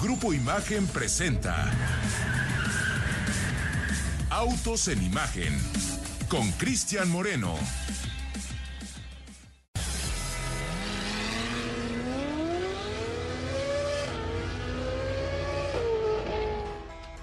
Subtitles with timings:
[0.00, 1.72] Grupo Imagen presenta
[4.28, 5.58] Autos en Imagen
[6.28, 7.54] con Cristian Moreno.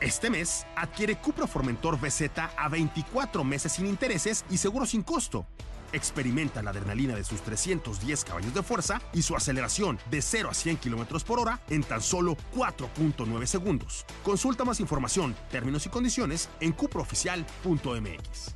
[0.02, 2.24] Este mes, adquiere Cupra Formentor BZ
[2.58, 5.46] a 24 meses sin intereses y seguro sin costo.
[5.94, 10.54] Experimenta la adrenalina de sus 310 caballos de fuerza y su aceleración de 0 a
[10.54, 14.06] 100 km por hora en tan solo 4.9 segundos.
[14.24, 18.56] Consulta más información, términos y condiciones en cuprooficial.mx.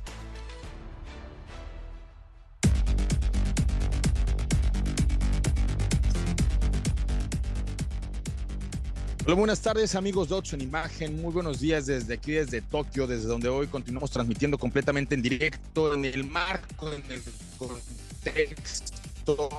[9.28, 13.06] Hola, buenas tardes amigos de Ocho en Imagen, muy buenos días desde aquí, desde Tokio,
[13.06, 17.22] desde donde hoy continuamos transmitiendo completamente en directo, en el marco, en el
[17.58, 19.50] contexto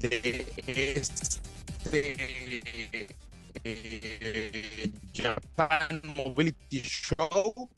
[0.00, 0.52] de
[0.96, 1.40] este
[3.62, 7.70] eh, Japan Mobility Show,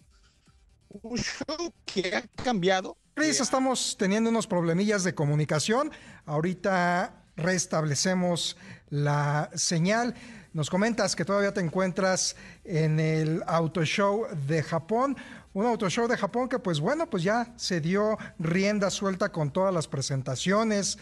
[0.88, 2.96] un show que ha cambiado.
[3.12, 5.92] Cris, estamos teniendo unos problemillas de comunicación,
[6.24, 8.56] ahorita restablecemos
[8.92, 10.14] la señal.
[10.52, 15.16] Nos comentas que todavía te encuentras en el Auto Show de Japón.
[15.54, 19.50] Un Auto Show de Japón que pues bueno, pues ya se dio rienda suelta con
[19.50, 20.98] todas las presentaciones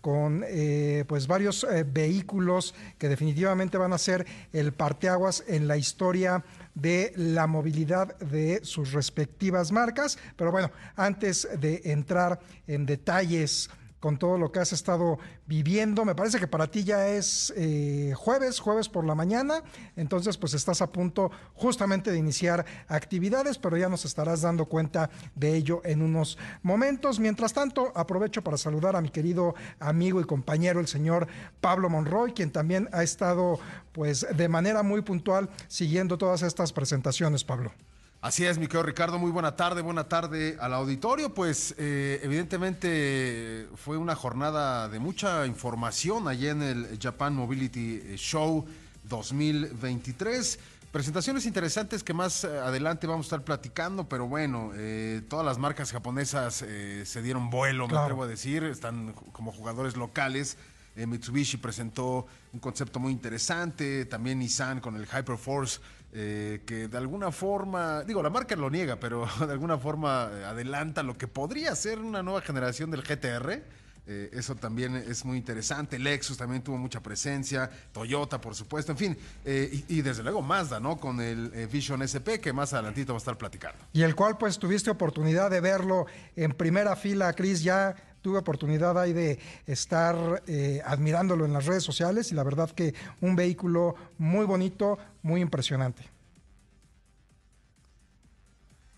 [0.00, 5.76] con eh, pues varios eh, vehículos que definitivamente van a ser el parteaguas en la
[5.76, 10.18] historia de la movilidad de sus respectivas marcas.
[10.36, 13.70] Pero bueno, antes de entrar en detalles
[14.02, 16.04] con todo lo que has estado viviendo.
[16.04, 19.62] Me parece que para ti ya es eh, jueves, jueves por la mañana,
[19.94, 25.08] entonces pues estás a punto justamente de iniciar actividades, pero ya nos estarás dando cuenta
[25.36, 27.20] de ello en unos momentos.
[27.20, 31.28] Mientras tanto, aprovecho para saludar a mi querido amigo y compañero, el señor
[31.60, 33.60] Pablo Monroy, quien también ha estado
[33.92, 37.72] pues de manera muy puntual siguiendo todas estas presentaciones, Pablo.
[38.22, 41.34] Así es, mi querido Ricardo, muy buena tarde, buena tarde al auditorio.
[41.34, 48.64] Pues eh, evidentemente fue una jornada de mucha información allí en el Japan Mobility Show
[49.02, 50.56] 2023.
[50.92, 55.58] Presentaciones interesantes que más eh, adelante vamos a estar platicando, pero bueno, eh, todas las
[55.58, 60.58] marcas japonesas se dieron vuelo, me atrevo a decir, están como jugadores locales.
[60.94, 65.80] Mitsubishi presentó un concepto muy interesante, también Nissan con el Hyperforce
[66.14, 70.44] eh, que de alguna forma, digo, la marca lo niega, pero de alguna forma eh,
[70.44, 73.62] adelanta lo que podría ser una nueva generación del GTR.
[74.04, 75.98] Eh, eso también es muy interesante.
[75.98, 79.18] Lexus también tuvo mucha presencia, Toyota, por supuesto, en fin.
[79.44, 80.98] y, desde luego Mazda, ¿no?
[80.98, 83.78] Con el Vision SP, que más adelantito va a estar platicando.
[83.92, 88.98] Y el cual, pues, tuviste oportunidad de verlo en primera fila, Cris, ya tuve oportunidad
[88.98, 90.42] ahí de estar
[90.84, 96.04] admirándolo en las redes sociales y la verdad que un vehículo muy bonito, muy impresionante.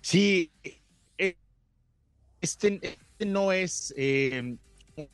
[0.05, 0.51] Sí,
[1.17, 1.37] eh,
[2.43, 4.57] este, este, no es eh,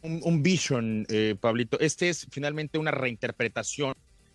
[0.03, 1.79] un, vision, eh, Pablito.
[1.79, 3.95] Este es finalmente una reinterpretación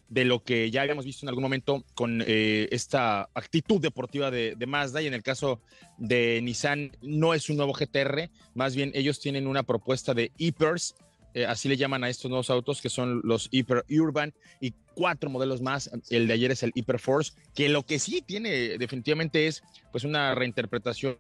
[0.10, 5.02] de lo que ya habíamos visto en algún momento con esta actitud deportiva de, Mazda
[5.02, 5.62] y en el caso
[5.98, 10.96] de Nissan no es un nuevo GTR, más bien ellos tienen una propuesta de Hypers
[11.36, 15.30] eh, así le llaman a estos nuevos autos, que son los Hyper Urban y cuatro
[15.30, 15.92] modelos más.
[16.10, 19.62] El de ayer es el Hyper Force, que lo que sí tiene definitivamente es
[19.92, 21.18] pues una reinterpretación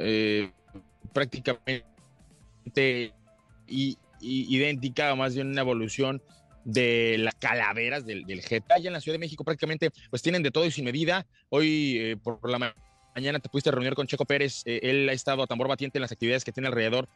[0.00, 0.50] eh,
[1.12, 1.84] prácticamente
[4.20, 6.20] idéntica, o más bien una evolución
[6.68, 8.78] de las calaveras del, del GTA.
[8.78, 11.26] Ya en la Ciudad de México prácticamente pues tienen de todo y sin medida.
[11.48, 12.74] Hoy eh, por la
[13.14, 14.62] mañana te pudiste reunir con Checo Pérez.
[14.66, 17.08] él ha estado a tambor batiente en las actividades que tiene alrededor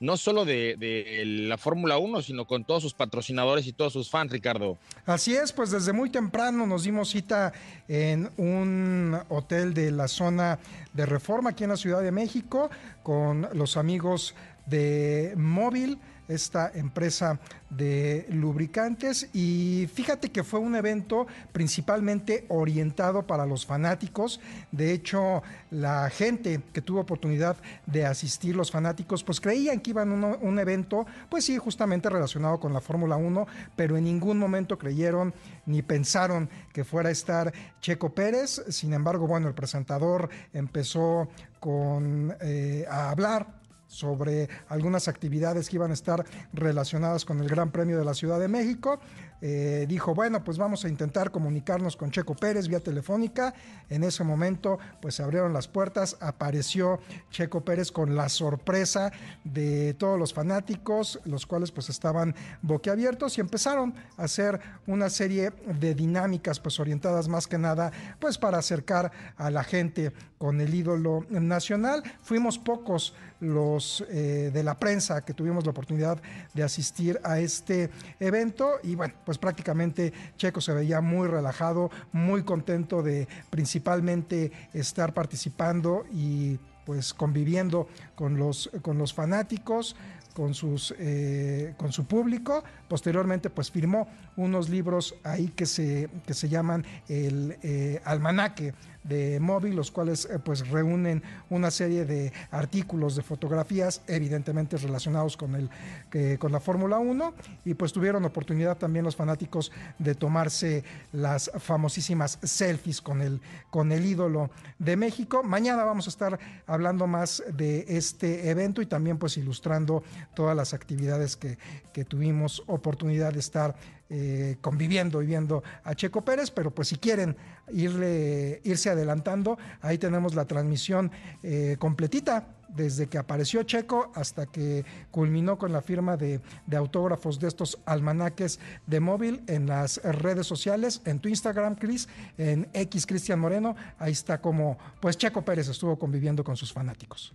[0.00, 4.30] no solo de, la Fórmula 1, sino con todos sus patrocinadores y todos sus fans,
[4.30, 4.78] Ricardo.
[5.06, 7.52] Así es, pues desde muy temprano nos dimos cita
[7.88, 10.58] en un hotel de la zona
[10.92, 12.70] de Reforma aquí en la Ciudad de México
[13.02, 14.34] con los amigos
[14.66, 17.40] de Móvil esta empresa
[17.70, 24.40] de lubricantes y fíjate que fue un evento principalmente orientado para los fanáticos.
[24.72, 30.24] De hecho, la gente que tuvo oportunidad de asistir, los fanáticos, pues creían que iban
[30.24, 33.46] a un evento, pues sí, justamente relacionado con la Fórmula 1,
[33.76, 35.34] pero en ningún momento creyeron
[35.66, 38.62] ni pensaron que fuera a estar Checo Pérez.
[38.68, 41.28] Sin embargo, bueno, el presentador empezó
[41.60, 43.57] con, eh, a hablar
[43.88, 48.38] sobre algunas actividades que iban a estar relacionadas con el Gran Premio de la Ciudad
[48.38, 49.00] de México.
[49.40, 53.54] eh, dijo, bueno, pues vamos a intentar comunicarnos con Checo Pérez vía telefónica.
[53.88, 56.98] En ese momento, pues se abrieron las puertas, apareció
[57.30, 59.12] Checo Pérez con la sorpresa
[59.44, 65.52] de todos los fanáticos, los cuales pues estaban boquiabiertos y empezaron a hacer una serie
[65.80, 70.74] de dinámicas pues orientadas más que nada pues para acercar a la gente con el
[70.74, 72.02] ídolo nacional.
[72.22, 76.20] Fuimos pocos los eh, de la prensa que tuvimos la oportunidad
[76.54, 77.90] de asistir a este
[78.20, 85.14] evento y bueno, pues prácticamente Checo se veía muy relajado, muy contento de principalmente estar
[85.14, 89.94] participando y pues conviviendo con los, con los fanáticos
[90.38, 92.62] con, sus, eh, con su público.
[92.86, 94.06] Posteriormente, pues firmó
[94.36, 98.72] unos libros ahí que se, que se llaman el eh, Almanaque
[99.04, 105.36] de móvil, los cuales eh, pues reúnen una serie de artículos, de fotografías, evidentemente relacionados
[105.36, 107.34] con, el, con la Fórmula 1,
[107.64, 113.40] y pues tuvieron oportunidad también los fanáticos de tomarse las famosísimas selfies con el,
[113.70, 115.42] con el ídolo de México.
[115.42, 120.02] Mañana vamos a estar hablando más de este evento y también pues ilustrando
[120.34, 121.58] todas las actividades que,
[121.92, 123.74] que tuvimos oportunidad de estar
[124.10, 127.36] eh, conviviendo y viendo a Checo Pérez, pero pues si quieren
[127.70, 131.10] irle, irse adelantando, ahí tenemos la transmisión
[131.42, 136.40] eh, completita desde que apareció Checo hasta que culminó con la firma de,
[136.74, 142.68] autógrafos de estos almanaques de móvil en las redes sociales, en tu Instagram, Chris, en
[142.72, 147.34] X Cristian Moreno, ahí está como pues Checo Pérez estuvo conviviendo con sus fanáticos.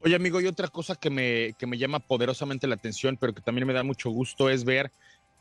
[0.00, 3.40] Oye, amigo, y otra cosa que me, que me llama poderosamente la atención, pero que
[3.40, 4.92] también me da mucho gusto, es ver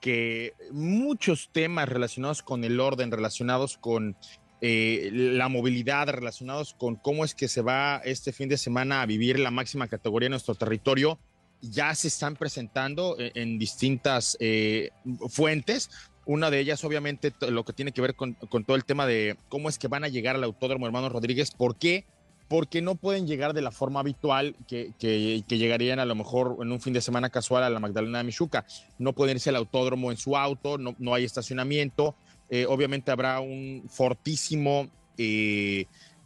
[0.04, 4.18] que muchos temas relacionados con el orden, relacionados con
[4.60, 9.06] eh, la movilidad, relacionados con cómo es que se va este fin de semana a
[9.06, 11.20] vivir la máxima categoría en nuestro territorio,
[11.62, 14.90] ya se están presentando en, distintas eh,
[15.30, 15.90] fuentes.
[16.26, 19.38] Una de ellas, obviamente, lo que tiene que ver con, con, todo el tema de
[19.48, 22.06] cómo es que van a llegar al Autódromo Hermano Rodríguez, por qué
[22.48, 26.72] porque no pueden llegar de la forma habitual que, que, llegarían a lo mejor en
[26.72, 28.66] un fin de semana casual a la Magdalena de Michuca.
[29.00, 32.16] No pueden irse al autódromo en su auto, no, no hay estacionamiento.
[32.50, 35.86] Eh, obviamente habrá un fortísimo eh,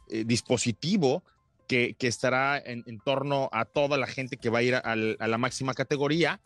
[0.09, 1.23] eh, dispositivo
[1.67, 5.37] que, que estará en, torno a toda la gente que va a ir a, la
[5.37, 6.39] máxima categoría,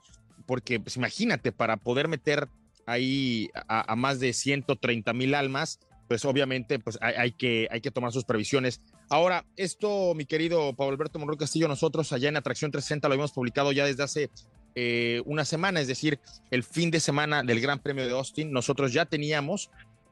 [0.48, 2.50] porque pues, imagínate, para poder meter
[2.88, 8.12] ahí a, más de 130 mil almas, pues obviamente pues hay, que, hay que tomar
[8.12, 8.82] sus previsiones.
[9.12, 13.34] Ahora, esto, mi querido Pablo Alberto Monroy Castillo, nosotros allá en Atracción 360 lo habíamos
[13.34, 14.32] publicado ya desde hace
[14.74, 16.18] eh, una semana, es decir,
[16.50, 19.70] el fin de semana del Gran Premio de Austin, nosotros ya teníamos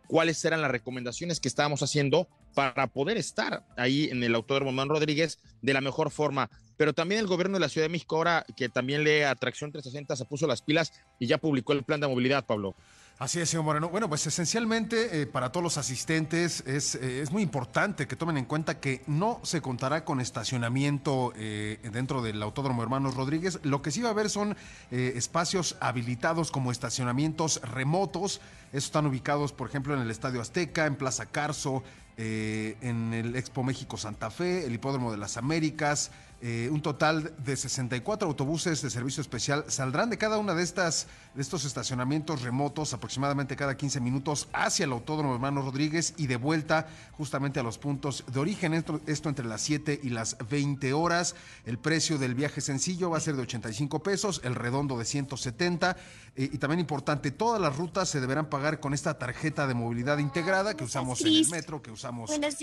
[0.07, 5.00] cuáles eran las recomendaciones que estábamos haciendo para poder estar ahí en el Autódromo Manuel
[5.00, 6.50] Rodríguez de la mejor forma.
[6.75, 10.18] Pero también el gobierno de la Ciudad de México ahora, que también lee Atracción 360,
[10.18, 12.75] se puso las pilas y ya publicó el plan de movilidad, Pablo.
[13.19, 13.89] Así es, señor Moreno.
[13.89, 18.38] Bueno, pues esencialmente eh, para todos los asistentes es, eh, es, muy importante que tomen
[18.38, 23.60] en cuenta que no se contará con estacionamiento eh, dentro del Autódromo Hermanos Rodríguez.
[23.63, 24.56] Lo que sí va a haber son
[24.89, 28.39] espacios habilitados como estacionamientos remotos.
[28.68, 31.83] Estos están ubicados, por ejemplo, en el Estadio Azteca, en Plaza Carso,
[32.15, 36.12] en el Expo México Santa Fe, el Hipódromo de las Américas.
[36.41, 41.07] Eh, un total de 64 autobuses de servicio especial saldrán de cada una de estas
[41.36, 46.38] de estos estacionamientos remotos aproximadamente cada 15 minutos hacia el Autódromo Hermano Rodríguez y de
[46.38, 48.74] vuelta justamente a los puntos de origen.
[48.74, 51.36] Esto, entre las 7 y las 20 horas.
[51.65, 55.95] El precio del viaje sencillo va a ser de 85 pesos, el redondo de 170.
[56.36, 60.17] Eh, y también importante, todas las rutas se deberán pagar con esta tarjeta de movilidad
[60.17, 62.55] integrada que usamos en el metro, que usamos en el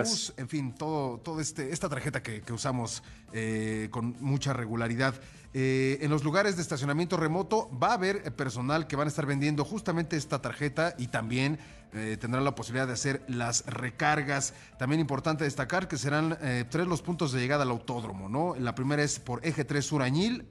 [0.00, 5.14] bus, en fin, todo, todo este, esta tarjeta que, que usamos eh, con mucha regularidad.
[5.52, 9.10] Eh, en los lugares de estacionamiento remoto va a haber eh, personal que van a
[9.10, 11.58] estar vendiendo justamente esta tarjeta y también
[12.20, 14.52] tendrán la posibilidad de hacer las recargas.
[14.78, 16.36] También importante destacar que serán
[16.68, 18.54] tres los puntos de llegada al autódromo, ¿no?
[18.58, 20.46] La primera es por Eje 3 Surañil,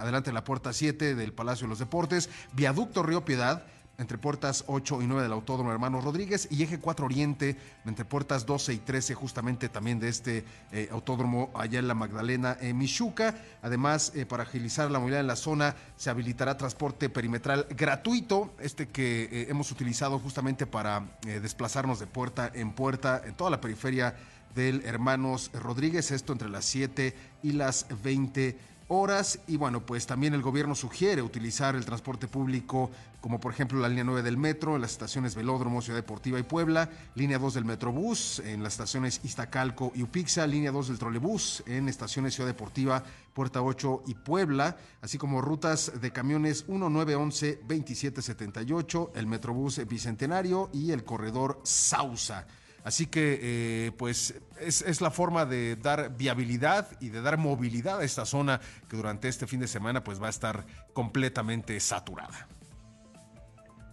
[0.00, 3.66] adelante la puerta 7 del Palacio de los Deportes, Viaducto Río Piedad
[3.98, 8.46] entre puertas 8 y 9 del Autódromo Hermanos Rodríguez y eje 4 Oriente entre puertas
[8.46, 13.34] 12 y 13 justamente también de este eh, autódromo allá en la Magdalena en Michuca.
[13.60, 18.86] Además, eh, para agilizar la movilidad en la zona se habilitará transporte perimetral gratuito, este
[18.88, 24.14] que eh, hemos utilizado justamente para desplazarnos de puerta en puerta en toda la periferia
[24.54, 28.56] del Hermanos Rodríguez, esto entre las 7 y las 20
[28.88, 32.90] horas y bueno, pues también el gobierno sugiere utilizar el transporte público
[33.20, 36.88] como por ejemplo la línea 9 del metro las estaciones Velódromo, Ciudad Deportiva y Puebla,
[37.14, 41.88] línea 2 del Metrobús en las estaciones Iztacalco y Upixa, línea 2 del trolebús en
[41.88, 43.02] estaciones Ciudad Deportiva,
[43.34, 50.92] Puerta 8 y Puebla, así como rutas de camiones 1911 2778, el Metrobús Bicentenario y
[50.92, 52.46] el corredor Sausa.
[52.84, 58.04] Así que, eh, pues, es, la forma de dar viabilidad y de dar movilidad a
[58.04, 62.48] esta zona que durante este fin de semana, pues, va a estar completamente saturada.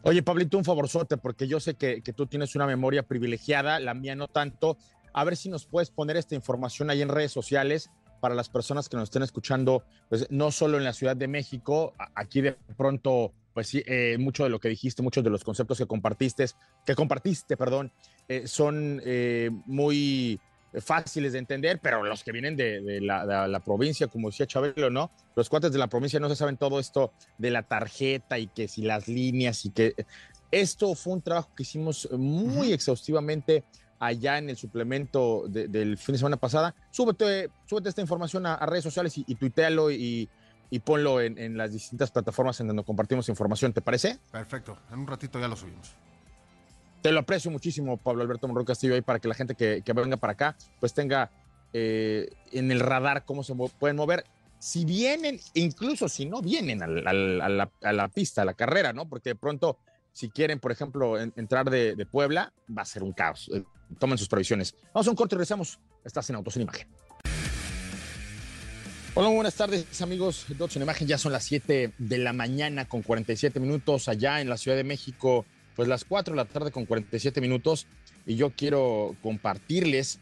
[0.03, 4.15] Oye, Pablito, un favorzote, porque yo sé que, tú tienes una memoria privilegiada, la mía
[4.15, 4.77] no tanto.
[5.13, 7.89] A ver si nos puedes poner esta información ahí en redes sociales
[8.21, 11.93] para las personas que nos estén escuchando, pues no solo en la Ciudad de México,
[12.15, 15.77] aquí de pronto pues sí, eh, mucho de lo que dijiste, muchos de los conceptos
[15.77, 16.45] que compartiste,
[16.85, 17.89] que compartiste, perdón,
[18.27, 20.39] eh, son eh, muy
[20.81, 25.09] fáciles de entender, pero los que vienen de, la, provincia, como decía Chabelo, ¿no?
[25.35, 28.67] Los cuates de la provincia no se saben todo esto de la tarjeta y que
[28.67, 29.95] si las líneas y que
[30.51, 33.63] esto fue un trabajo que hicimos muy exhaustivamente
[33.99, 36.75] allá en el suplemento del fin de semana pasada.
[36.91, 40.29] Súbete, súbete esta información a, redes sociales y, y tuitealo y,
[40.69, 44.19] y ponlo en, las distintas plataformas en donde compartimos información, ¿te parece?
[44.31, 45.95] Perfecto, en un ratito ya lo subimos.
[47.05, 50.17] Te lo aprecio muchísimo, Pablo Alberto Monroy Castillo, ahí para que la gente que, venga
[50.17, 51.29] para acá, pues tenga
[51.71, 54.25] eh, en el radar cómo se pueden mover.
[54.57, 59.07] Si vienen, incluso si no vienen a la, pista, a la carrera, ¿no?
[59.07, 59.77] Porque de pronto,
[60.13, 63.51] si quieren, por ejemplo, entrar de, Puebla, va a ser un caos.
[63.53, 63.63] Eh,
[63.99, 64.73] tomen sus previsiones.
[64.91, 65.77] Vamos a un corte y regresamos.
[66.03, 66.87] Estás en Autos en Imagen.
[69.13, 71.07] Hola, buenas tardes amigos de en Imagen.
[71.07, 74.83] Ya son las 7 de la mañana con 47 minutos allá en la Ciudad de
[74.83, 77.87] México, pues las 4 de la tarde con 47 minutos.
[78.25, 80.19] Y yo quiero compartirles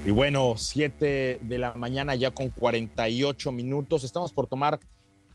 [0.06, 4.04] Y bueno, 7 de la mañana ya con 48 minutos.
[4.04, 4.80] Estamos por tomar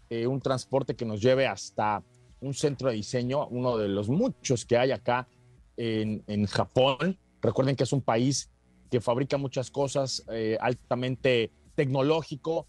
[0.09, 2.05] eh, un transporte que nos lleve hasta
[2.41, 5.29] un centro de diseño, uno de los muchos que hay acá
[5.77, 7.19] en, en Japón.
[7.43, 8.51] Recuerden que es un país
[8.91, 12.67] que fabrica muchas cosas eh, altamente tecnológico,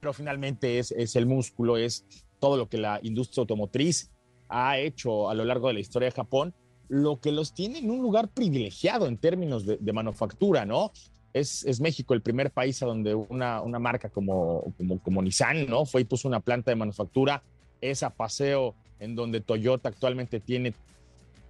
[0.00, 2.06] pero finalmente es, es el músculo, es
[2.38, 4.10] todo lo que la industria automotriz
[4.48, 6.54] ha hecho a lo largo de la historia de Japón,
[6.88, 10.92] lo que los tiene en un lugar privilegiado en términos de, manufactura, ¿no?
[11.32, 14.72] Es, es, México el primer país a donde una, marca como,
[15.22, 15.84] Nissan, ¿no?
[15.84, 17.42] Fue y puso una planta de manufactura,
[17.80, 20.74] es paseo en donde Toyota actualmente tiene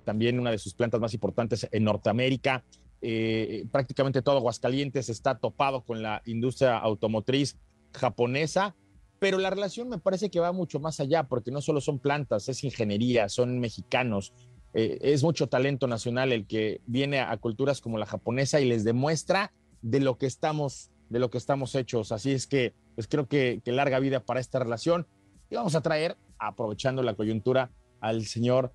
[0.05, 2.63] también una de sus plantas más importantes en Norteamérica.
[3.03, 7.57] Eh, prácticamente todo Aguascalientes está topado con la industria automotriz
[7.93, 8.75] japonesa,
[9.19, 12.49] pero la relación me parece que va mucho más allá, porque no solo son plantas,
[12.49, 14.35] es ingeniería, son mexicanos,
[14.75, 18.83] eh, es mucho talento nacional el que viene a culturas como la japonesa y les
[18.83, 19.53] demuestra
[19.83, 22.11] de lo que estamos, de lo que estamos hechos.
[22.11, 25.07] Así es que, pues creo que, larga vida para esta relación.
[25.49, 28.73] Y vamos a traer, aprovechando la coyuntura, al señor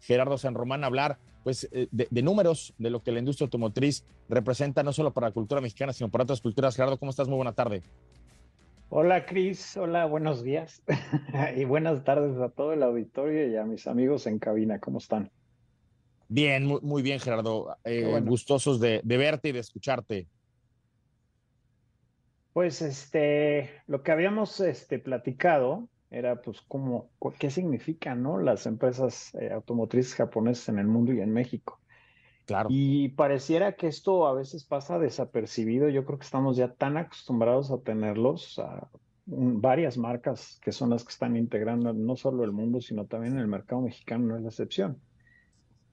[0.00, 4.06] Gerardo San Román a hablar pues, eh, de, números de lo que la industria automotriz
[4.30, 6.74] representa, no solo para la cultura mexicana, sino para otras culturas.
[6.74, 7.28] Gerardo, ¿cómo estás?
[7.28, 7.82] Muy buena tarde.
[8.88, 9.76] Hola, Cris.
[9.76, 10.82] Hola, buenos días.
[11.56, 14.78] y buenas tardes a todo el auditorio y a mis amigos en cabina.
[14.78, 15.30] ¿Cómo están?
[16.32, 17.76] Bien, muy, bien, Gerardo.
[17.84, 20.26] Eh, gustosos de, de verte y de escucharte.
[22.54, 28.38] Pues este, lo que habíamos este, platicado era pues cómo, qué significan, ¿no?
[28.38, 31.80] Las empresas eh, automotrices japonesas en el mundo y en México.
[32.46, 32.70] Claro.
[32.72, 35.90] Y pareciera que esto a veces pasa desapercibido.
[35.90, 38.88] Yo creo que estamos ya tan acostumbrados a tenerlos, a
[39.26, 43.48] varias marcas que son las que están integrando no solo el mundo, sino también el
[43.48, 44.98] mercado mexicano, no es la excepción.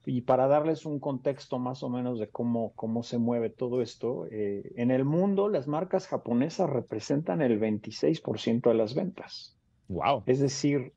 [0.06, 4.26] Y para darles un contexto más o menos de cómo, cómo se mueve todo esto,
[4.30, 9.56] eh, en el mundo las marcas japonesas representan el 26% de las ventas.
[9.88, 10.22] Wow.
[10.26, 10.92] Es decir,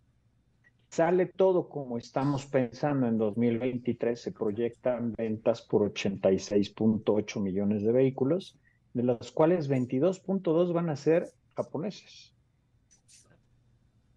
[0.89, 8.57] sale todo como estamos pensando en 2023, se proyectan ventas por 86.8 millones de vehículos,
[8.93, 12.32] de los cuales 22.2 van a ser japoneses.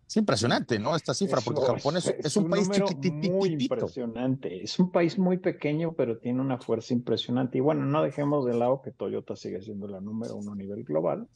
[0.06, 0.94] Es impresionante, ¿no?
[0.94, 4.62] Esta cifra, porque Japón es, un, país muy impresionante.
[4.62, 7.58] Es un país muy pequeño, pero tiene una fuerza impresionante.
[7.58, 10.84] Y bueno, no dejemos de lado que Toyota sigue siendo la número uno a nivel
[10.84, 11.26] global.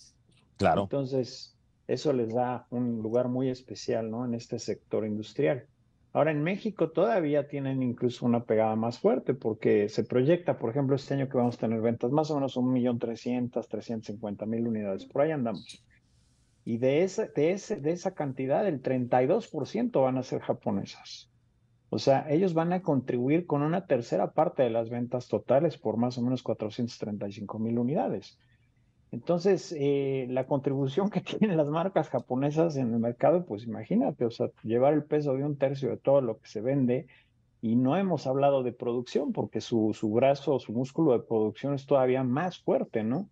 [0.56, 0.82] Claro.
[0.82, 1.56] Entonces,
[1.88, 4.24] eso les da un lugar muy especial, ¿no?
[4.24, 5.66] En este sector industrial.
[6.12, 10.94] Ahora, en México todavía tienen incluso una pegada más fuerte, porque se proyecta, por ejemplo,
[10.94, 14.46] este año que vamos a tener ventas más o menos un millón trescientas, trescientos cincuenta
[14.46, 15.06] mil unidades.
[15.06, 15.84] Por ahí andamos.
[16.70, 21.28] Y de, ese, de, ese, de esa cantidad, el 32% van a ser japonesas.
[21.88, 25.96] O sea, ellos van a contribuir con una tercera parte de las ventas totales por
[25.96, 28.38] más o menos 435 mil unidades.
[29.10, 34.30] Entonces, eh, la contribución que tienen las marcas japonesas en el mercado, pues imagínate, o
[34.30, 37.08] sea, llevar el peso de un tercio de todo lo que se vende.
[37.60, 41.84] Y no hemos hablado de producción, porque su, su brazo, su músculo de producción es
[41.84, 43.28] todavía más fuerte, ¿no?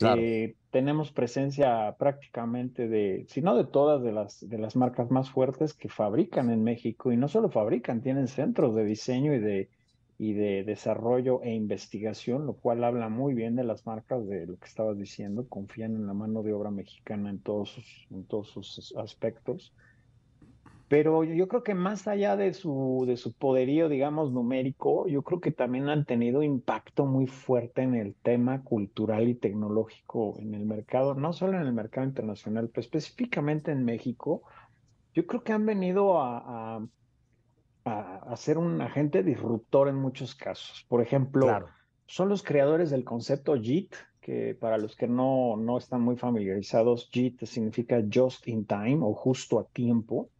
[0.00, 5.30] Eh, tenemos presencia prácticamente de, si no de todas de las, de las marcas más
[5.30, 9.70] fuertes que fabrican en México y no solo fabrican, tienen centros de diseño y de,
[10.18, 14.58] y de desarrollo e investigación, lo cual habla muy bien de las marcas de lo
[14.58, 18.48] que estabas diciendo, confían en la mano de obra mexicana en todos sus, en todos
[18.50, 19.72] sus aspectos.
[20.88, 25.38] Pero yo creo que más allá de su, de su poderío, digamos, numérico, yo creo
[25.38, 30.64] que también han tenido impacto muy fuerte en el tema cultural y tecnológico en el
[30.64, 34.42] mercado, no solo en el mercado internacional, pero específicamente en México.
[35.12, 36.78] Yo creo que han venido a,
[37.84, 40.86] a, a, ser un agente disruptor en muchos casos.
[40.88, 41.48] Por ejemplo,
[42.06, 47.10] son los creadores del concepto JIT, que para los que no, no están muy familiarizados,
[47.10, 50.30] JIT significa Just in Time o justo a tiempo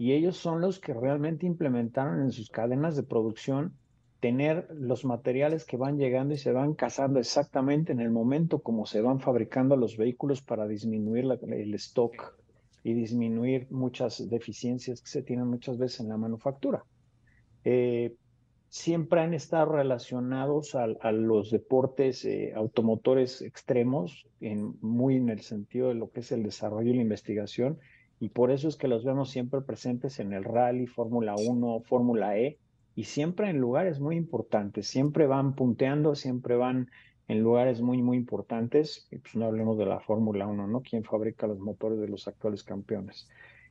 [0.00, 3.74] y ellos son los que realmente implementaron en sus cadenas de producción
[4.18, 8.86] tener los materiales que van llegando y se van cazando exactamente en el momento como
[8.86, 12.34] se van fabricando los vehículos para disminuir el stock
[12.82, 16.82] y disminuir muchas deficiencias que se tienen muchas veces en la manufactura.
[17.64, 18.14] Eh,
[18.70, 25.88] siempre han estado relacionados a, los deportes eh, automotores extremos, en, muy en el sentido
[25.88, 27.78] de lo que es el desarrollo y la investigación,
[28.20, 32.36] y por eso es que los vemos siempre presentes en el rally, Fórmula 1, Fórmula
[32.38, 32.58] E,
[32.94, 36.90] y siempre en lugares muy importantes, siempre van punteando, siempre van
[37.28, 40.82] en lugares muy, muy importantes, y pues no hablemos de la Fórmula 1, ¿no?
[40.82, 43.26] ¿Quién fabrica los motores de los actuales campeones?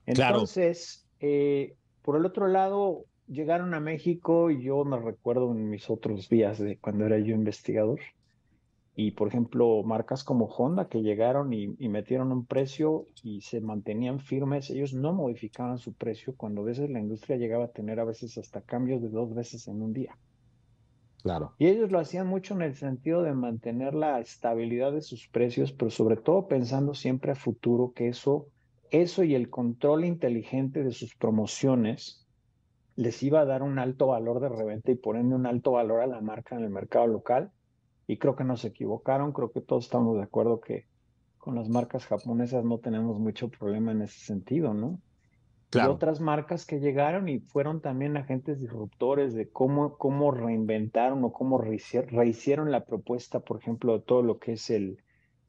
[0.08, 5.90] Entonces, eh, por el otro lado, llegaron a México y yo me recuerdo en mis
[5.92, 8.00] otros días de cuando era yo investigador,
[9.02, 14.20] y por ejemplo, marcas como Honda que llegaron y, metieron un precio y se mantenían
[14.20, 18.04] firmes, ellos no modificaban su precio cuando a veces la industria llegaba a tener a
[18.04, 20.18] veces hasta cambios de dos veces en un día.
[21.24, 21.54] Claro.
[21.58, 25.72] Y ellos lo hacían mucho en el sentido de mantener la estabilidad de sus precios,
[25.72, 28.48] pero sobre todo pensando siempre a futuro que eso,
[28.92, 32.28] eso y el control inteligente de sus promociones
[32.98, 36.02] les iba a dar un alto valor de reventa y por ende un alto valor
[36.02, 37.54] a la marca en el mercado local
[38.10, 40.88] y creo que no se equivocaron, creo que todos estamos de acuerdo que
[41.38, 45.00] con las marcas japonesas no tenemos mucho problema en ese sentido, ¿no?
[45.70, 45.92] Claro.
[45.92, 51.32] Y otras marcas que llegaron y fueron también agentes disruptores de cómo, cómo reinventaron o
[51.32, 54.98] cómo rehicieron la propuesta, por ejemplo, de todo lo que es el,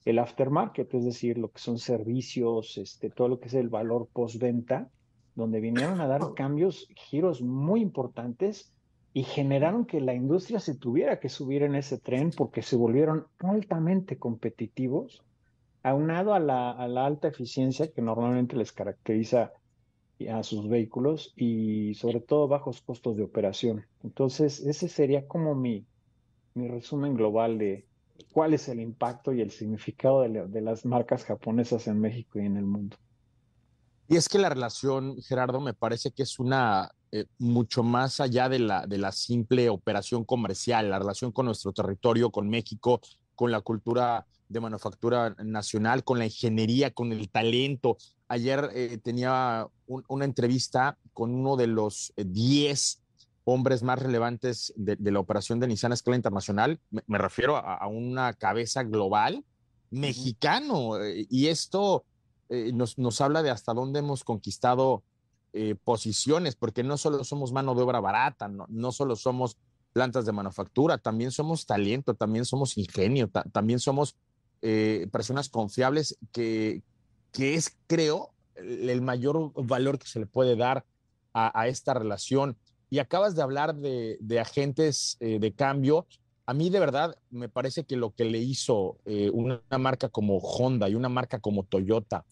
[0.04, 4.06] el aftermarket, es decir, lo que son servicios, este, todo lo que es el valor
[4.12, 4.90] postventa,
[5.34, 8.74] donde vinieron a dar cambios, giros muy importantes
[9.12, 13.26] y generaron que la industria se tuviera que subir en ese tren porque se volvieron
[13.40, 15.22] altamente competitivos,
[15.82, 19.52] aunado a la, a la alta eficiencia que normalmente les caracteriza
[20.28, 23.86] a sus vehículos y sobre todo bajos costos de operación.
[24.02, 25.86] Entonces, ese sería como mi,
[26.54, 27.86] resumen global de
[28.32, 32.56] cuál es el impacto y el significado de las marcas japonesas en México y en
[32.56, 32.96] el mundo.
[34.08, 38.48] Y es que la relación, Gerardo, me parece que es una eh, mucho más allá
[38.48, 43.00] de la, de la simple operación comercial, la relación con nuestro territorio, con México,
[43.34, 47.96] con la cultura de manufactura nacional, con la ingeniería, con el talento.
[48.28, 53.02] Ayer eh, tenía una entrevista con uno de los 10
[53.42, 56.78] hombres más relevantes de, la operación de Nissan Escala Internacional.
[56.90, 59.44] Me, refiero a, una cabeza global
[59.90, 61.02] mexicano.
[61.02, 62.04] Eh, y esto
[62.72, 65.02] nos, nos habla de hasta dónde hemos conquistado
[65.52, 69.56] eh, posiciones, porque no solo somos mano de obra barata, no, no solo somos
[69.92, 74.16] plantas de manufactura, también somos talento, también somos ingenio, también somos
[74.62, 76.82] eh, personas confiables, que,
[77.32, 80.84] que es, creo, el mayor valor que se le puede dar
[81.32, 82.56] a, esta relación.
[82.90, 86.06] Y acabas de hablar de, agentes eh, de cambio.
[86.44, 90.38] A mí de verdad me parece que lo que le hizo eh, una, marca como
[90.38, 92.24] Honda y una marca como Toyota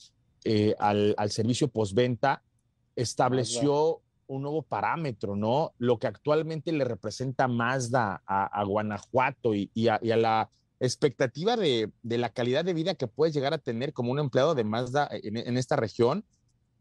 [0.78, 2.42] al, al, servicio postventa
[2.98, 5.72] estableció un nuevo parámetro, ¿no?
[5.78, 12.64] Lo que actualmente le representa Mazda a, Guanajuato y, a, la expectativa de, la calidad
[12.64, 16.24] de vida que puedes llegar a tener como un empleado de Mazda en, esta región,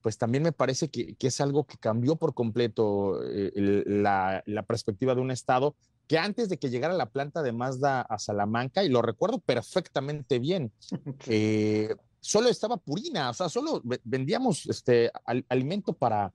[0.01, 5.21] pues también me parece que, es algo que cambió por completo eh, la, perspectiva de
[5.21, 5.75] un estado
[6.08, 10.39] que antes de que llegara la planta de Mazda a Salamanca, y lo recuerdo perfectamente
[10.39, 10.71] bien,
[11.27, 11.95] eh,
[12.28, 15.10] solo estaba Purina, o sea, solo vendíamos este
[15.48, 16.34] alimento para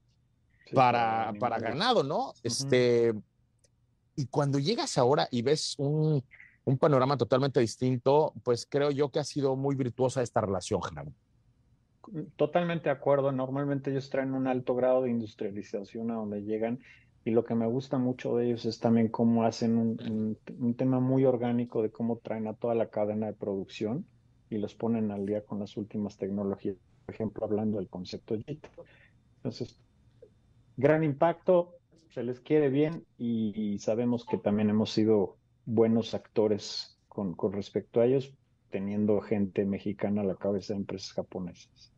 [0.73, 2.33] para, para ganado, ¿no?
[2.41, 3.13] Este,
[4.15, 6.23] y cuando llegas ahora y ves un,
[6.65, 11.11] un, panorama totalmente distinto, pues creo yo que ha sido muy virtuosa esta relación, Genaro.
[12.37, 13.31] Totalmente de acuerdo.
[13.31, 16.79] Normalmente ellos traen un alto grado de industrialización a donde llegan
[17.23, 20.99] y lo que me gusta mucho de ellos es también cómo hacen un, un, tema
[20.99, 24.07] muy orgánico de cómo traen a toda la cadena de producción
[24.53, 26.77] y los ponen al día con las últimas tecnologías.
[27.05, 28.65] Por ejemplo, hablando del concepto JIT.
[29.37, 29.79] Entonces,
[30.77, 31.75] gran impacto,
[32.13, 37.99] se les quiere bien y, sabemos que también hemos sido buenos actores con, con, respecto
[37.99, 38.33] a ellos,
[38.69, 41.91] teniendo gente mexicana a la cabeza de empresas japonesas.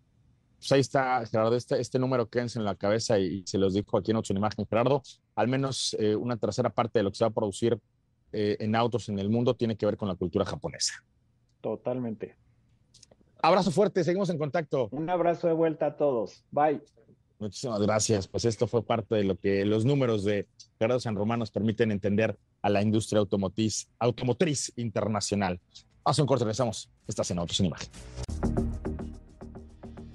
[0.58, 3.98] Pues ahí está, Gerardo, este, este número quédense en la cabeza y, se los dijo
[3.98, 5.02] aquí en otra imagen, Gerardo,
[5.36, 7.78] al menos eh, una tercera parte de lo que se va a producir
[8.32, 10.94] eh, en autos en el mundo tiene que ver con la cultura japonesa.
[11.62, 12.36] Totalmente.
[13.46, 14.90] Abrazo fuerte, seguimos en contacto.
[14.90, 16.44] Un abrazo de vuelta a todos.
[16.50, 16.82] Bye.
[17.38, 18.28] Muchísimas gracias.
[18.28, 20.48] Pues esto fue parte de lo que los números de
[20.80, 25.62] Gerardo San Román nos permiten entender a la industria automotriz, automotriz internacional.
[26.04, 26.90] A un corte, regresamos.
[27.08, 27.90] Estás en Autos en Imagen.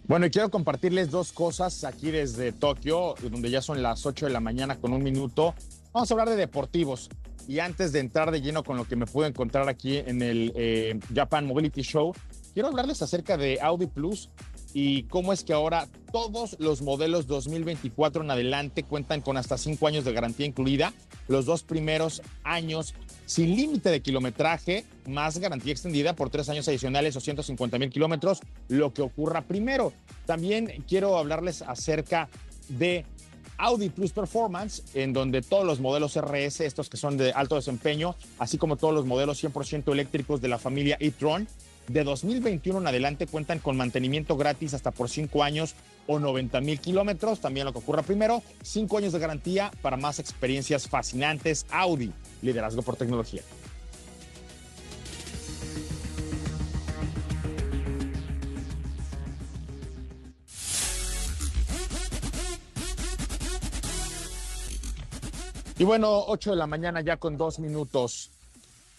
[0.08, 4.32] Bueno, y quiero compartirles dos cosas aquí desde Tokio, donde ya son las 8 de
[4.32, 5.54] la mañana con un minuto.
[5.92, 7.08] Vamos a hablar de deportivos.
[7.46, 10.52] Y antes de entrar de lleno con lo que me pude encontrar aquí en el
[10.56, 12.12] eh, Japan Mobility Show,
[12.52, 14.30] quiero hablarles acerca de Audi Plus
[14.72, 19.86] y cómo es que ahora todos los modelos 2024 en adelante cuentan con hasta cinco
[19.86, 20.92] años de garantía incluida,
[21.28, 22.94] los dos primeros años
[23.26, 28.40] sin límite de kilometraje, más garantía extendida por tres años adicionales o 150 mil kilómetros,
[28.68, 29.92] lo que ocurra primero.
[30.26, 32.28] También quiero hablarles acerca
[32.68, 33.04] de
[33.58, 38.16] Audi Plus Performance, en donde todos los modelos RS, estos que son de alto desempeño,
[38.38, 41.46] así como todos los modelos 100% eléctricos de la familia e-tron,
[41.88, 45.74] de 2021 en adelante cuentan con mantenimiento gratis hasta por 5 años
[46.06, 47.40] o 90 mil kilómetros.
[47.40, 51.66] También lo que ocurra primero, 5 años de garantía para más experiencias fascinantes.
[51.70, 52.12] Audi,
[52.42, 53.42] liderazgo por tecnología.
[65.80, 68.30] Y bueno, 8 de la mañana ya con dos minutos.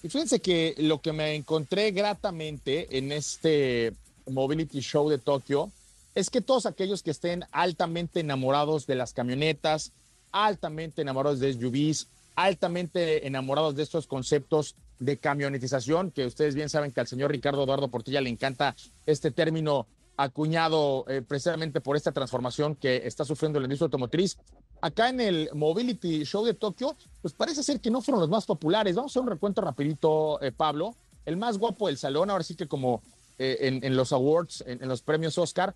[0.04, 3.94] Y fíjense que lo que me encontré gratamente en este
[4.28, 5.72] Mobility Show de Tokio
[6.16, 9.92] es que todos aquellos que estén altamente enamorados de las camionetas,
[10.32, 16.92] altamente enamorados de SUVs, altamente enamorados de estos conceptos de camionetización, que ustedes bien saben
[16.92, 19.88] que al señor Ricardo Eduardo Portilla le encanta este término
[20.18, 24.38] acuñado eh, precisamente por esta transformación que está sufriendo la industria automotriz
[24.82, 28.46] acá en el Mobility Show de Tokio, pues parece ser que no fueron los más
[28.46, 28.96] populares.
[28.96, 30.96] Vamos a hacer un recuento rapidito, eh, Pablo.
[31.26, 33.04] El más guapo del salón, ahora sí que como
[33.38, 35.76] eh, en, los awards, en, los premios Oscar,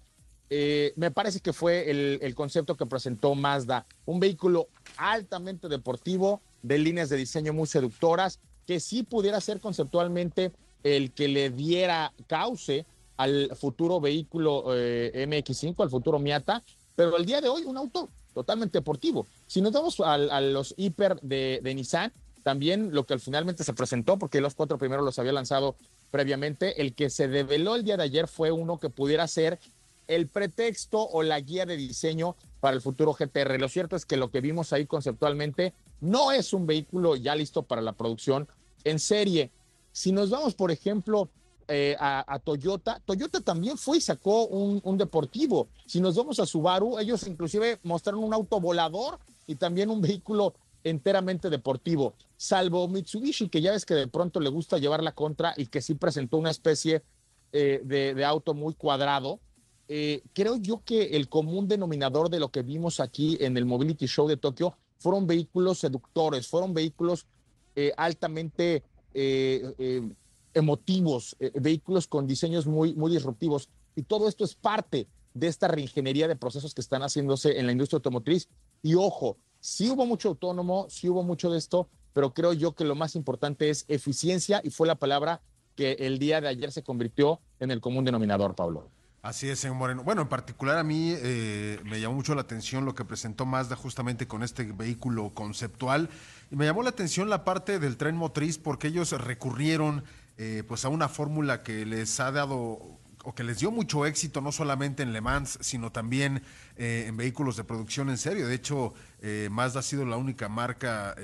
[0.49, 3.85] eh, me parece que fue el, el, concepto que presentó Mazda.
[4.05, 10.51] Un vehículo altamente deportivo, de líneas de diseño muy seductoras, que sí pudiera ser conceptualmente
[10.83, 12.85] el que le diera cauce
[13.17, 16.63] al futuro vehículo MX5, al futuro Miata,
[16.95, 19.25] pero el día de hoy un auto totalmente deportivo.
[19.47, 24.41] Si nos vamos a, los hiper de, Nissan, también lo que finalmente se presentó, porque
[24.41, 25.75] los cuatro primeros los había lanzado
[26.11, 29.57] previamente, el que se develó el día de ayer fue uno que pudiera ser
[30.07, 33.59] el pretexto o la guía de diseño para el futuro GTR.
[33.59, 37.63] Lo cierto es que lo que vimos ahí conceptualmente no es un vehículo ya listo
[37.63, 38.47] para la producción
[38.83, 39.49] en serie.
[39.93, 41.29] Si nos vamos, por ejemplo,
[41.67, 43.01] eh, a, Toyota.
[43.05, 45.67] Toyota también fue y sacó un, deportivo.
[45.85, 50.53] Si nos vamos a Subaru, ellos inclusive mostraron un auto volador y también un vehículo
[50.83, 55.55] enteramente deportivo, salvo Mitsubishi, que ya ves que de pronto le gusta llevar la contra
[55.57, 57.01] y que sí presentó una especie
[57.51, 59.39] eh, de, auto muy cuadrado.
[59.87, 64.05] eh, creo yo que el común denominador de lo que vimos aquí en el Mobility
[64.05, 67.25] Show de Tokio fueron vehículos seductores, fueron vehículos
[67.75, 68.83] eh, altamente
[70.55, 73.69] emotivos, vehículos con diseños muy, muy disruptivos.
[73.95, 77.71] Y todo esto es parte de esta reingeniería de procesos que están haciéndose en la
[77.71, 78.49] industria automotriz.
[78.81, 82.85] Y ojo, sí hubo mucho autónomo, sí hubo mucho de esto, pero creo yo que
[82.85, 85.41] lo más importante es eficiencia y fue la palabra
[85.75, 88.89] que el día de ayer se convirtió en el común denominador, Pablo.
[89.21, 90.03] Así es, señor Moreno.
[90.03, 93.75] Bueno, en particular a mí eh, me llamó mucho la atención lo que presentó Mazda
[93.75, 96.09] justamente con este vehículo conceptual.
[96.51, 100.03] Y me llamó la atención la parte del tren motriz porque ellos recurrieron
[100.37, 104.39] eh, pues a una fórmula que les ha dado o que les dio mucho éxito
[104.39, 106.43] no solamente en Le Mans, sino también
[106.77, 108.47] eh, en vehículos de producción en serio.
[108.47, 108.93] De hecho,
[109.49, 111.15] Mazda ha sido la única marca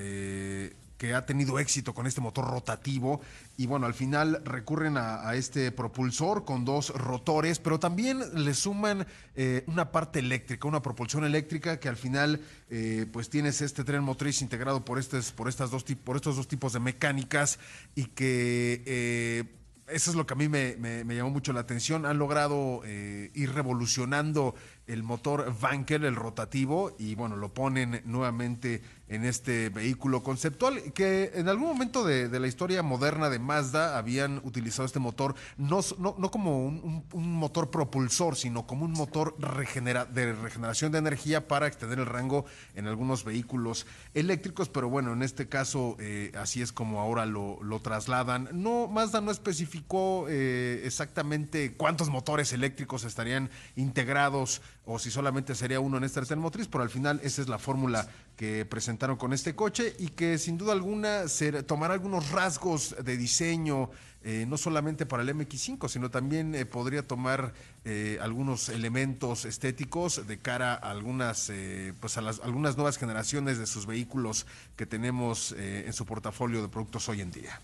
[1.01, 3.21] que ha tenido éxito con este motor rotativo
[3.57, 9.07] y bueno, al final recurren a, este propulsor con dos rotores, pero también le suman
[9.33, 14.03] eh, una parte eléctrica, una propulsión eléctrica que al final eh, pues tienes este tren
[14.03, 17.57] motriz integrado por, estos, por, estas dos, por estos dos tipos de mecánicas
[17.95, 18.83] y que...
[18.85, 19.43] Eh,
[19.87, 22.05] eso es lo que a mí me, llamó mucho la atención.
[22.05, 24.55] Han logrado ir revolucionando
[24.87, 28.81] el motor Vankel, el rotativo, y bueno, lo ponen nuevamente
[29.11, 34.39] en este vehículo conceptual que en algún momento de, la historia moderna de Mazda habían
[34.45, 40.31] utilizado este motor no, no, como un, motor propulsor, sino como un motor regenera, de
[40.31, 45.49] regeneración de energía para extender el rango en algunos vehículos eléctricos, pero bueno, en este
[45.49, 48.47] caso eh, así es como ahora lo, trasladan.
[48.53, 55.79] No, Mazda no especificó eh, exactamente cuántos motores eléctricos estarían integrados o si solamente sería
[55.79, 59.31] uno en esta tercera motriz, pero al final esa es la fórmula que presentaron con
[59.31, 61.25] este coche y que sin duda alguna
[61.67, 63.91] tomará algunos rasgos de diseño,
[64.23, 67.53] eh, no solamente para el MX5, sino también eh, podría tomar
[67.85, 71.51] eh, algunos elementos estéticos de cara a algunas,
[71.99, 76.69] pues a las, algunas nuevas generaciones de sus vehículos que tenemos en su portafolio de
[76.69, 77.61] productos hoy en día.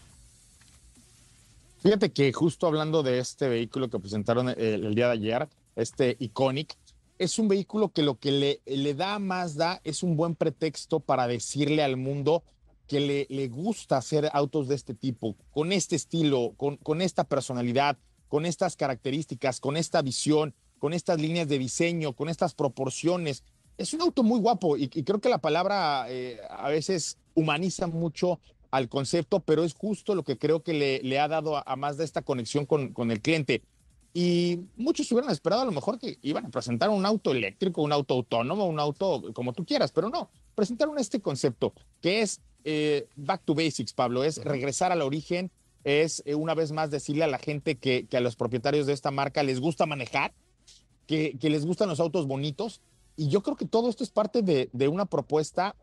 [1.81, 6.75] Fíjate que justo hablando de este vehículo que presentaron el día de ayer, este Iconic,
[7.19, 11.27] es un vehículo que lo que le, da a Mazda es un buen pretexto para
[11.27, 12.43] decirle al mundo
[12.87, 17.97] que le, gusta hacer autos de este tipo, con este estilo, con, esta personalidad,
[18.29, 23.43] con estas características, con esta visión, con estas líneas de diseño, con estas proporciones.
[23.77, 28.39] Es un auto muy guapo y, creo que la palabra eh, a veces humaniza mucho
[28.71, 32.03] al concepto, pero es justo lo que creo que le, ha dado a, a Mazda
[32.03, 33.63] esta conexión con, con el cliente.
[34.19, 37.91] Y muchos hubieran esperado a lo mejor que iban a presentar un auto eléctrico, un
[37.91, 43.07] auto autónomo, un auto como tú quieras, pero no, presentaron este concepto que es eh,
[43.15, 45.51] back to basics, Pablo, es regresar al origen,
[45.83, 48.93] es eh, una vez más decirle a la gente que, que, a los propietarios de
[48.93, 50.33] esta marca les gusta manejar,
[51.05, 52.81] que, que, les gustan los autos bonitos.
[53.17, 55.75] Y yo creo que todo esto es parte de, de una propuesta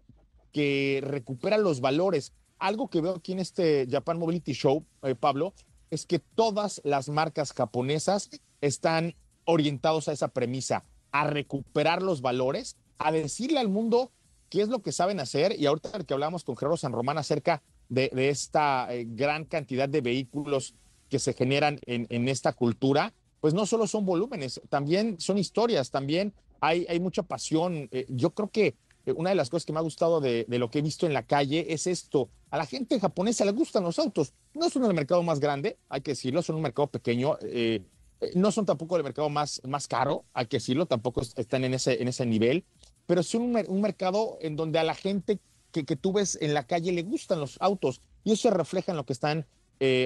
[0.52, 2.32] que recupera los valores.
[2.58, 5.54] Algo que veo aquí en este Japan Mobility Show, eh, Pablo,
[5.94, 8.30] es que todas las marcas japonesas
[8.60, 14.10] están orientados a esa premisa, a recuperar los valores, a decirle al mundo
[14.50, 15.58] qué es lo que saben hacer.
[15.58, 20.00] Y ahorita que hablamos con Gerardo San Román acerca de, esta eh, gran cantidad de
[20.00, 20.74] vehículos
[21.08, 26.34] que se generan en, esta cultura, pues no solo son volúmenes, también son historias, también
[26.60, 27.88] hay, mucha pasión.
[27.92, 28.74] Eh, yo creo que
[29.06, 31.12] eh, una de las cosas que me ha gustado de, lo que he visto en
[31.12, 32.30] la calle es esto.
[32.50, 34.32] A la gente japonesa le gustan los autos.
[34.54, 37.36] No son el mercado más grande, hay que decirlo, son un mercado pequeño.
[37.42, 37.82] Eh,
[38.20, 41.74] eh, no son tampoco el mercado más, más caro, hay que decirlo, tampoco están en
[41.74, 42.64] ese, en ese nivel,
[43.06, 45.40] pero son un, mercado en donde a la gente
[45.72, 48.92] que, que, tú ves en la calle le gustan los autos y eso se refleja
[48.92, 49.46] en lo que están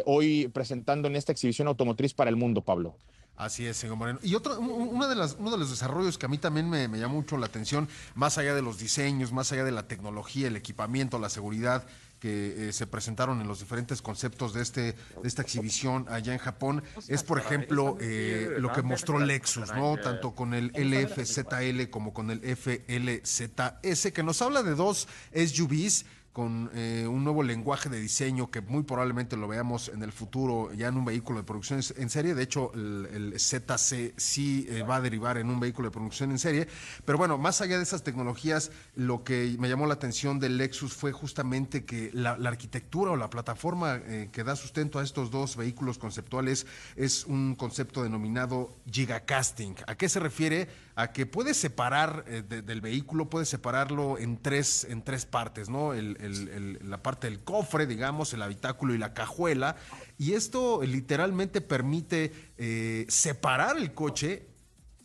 [0.06, 2.96] hoy presentando en esta exhibición automotriz para el mundo, Pablo.
[3.36, 4.18] Así es, señor Moreno.
[4.24, 7.14] Y otro, una de las, uno de los desarrollos que a mí también me llama
[7.14, 11.20] mucho la atención, más allá de los diseños, más allá de la tecnología, el equipamiento,
[11.20, 11.86] la seguridad,
[12.18, 16.38] que eh, se presentaron en los diferentes conceptos de, este, de esta exhibición allá en
[16.38, 19.96] Japón es, por ejemplo, eh, lo que mostró Lexus, ¿no?
[19.96, 26.70] Tanto con el LFZL como con el FLZS, que nos habla de dos SUVs con
[26.74, 30.88] eh, un nuevo lenguaje de diseño que muy probablemente lo veamos en el futuro ya
[30.88, 32.34] en un vehículo de producción en serie.
[32.34, 36.38] De hecho, el, ZC sí eh, va a derivar en un vehículo de producción en
[36.38, 36.68] serie.
[37.04, 40.94] Pero bueno, más allá de esas tecnologías, lo que me llamó la atención del Lexus
[40.94, 45.56] fue justamente que la, arquitectura o la plataforma eh, que da sustento a estos dos
[45.56, 49.76] vehículos conceptuales es un concepto denominado gigacasting.
[49.86, 50.68] ¿A qué se refiere?
[50.98, 55.92] A que puedes separar del vehículo, puedes separarlo en tres, en tres partes, ¿no?
[55.94, 59.76] la parte del cofre, digamos, el habitáculo y la cajuela.
[60.18, 64.48] Y esto literalmente permite eh, separar el coche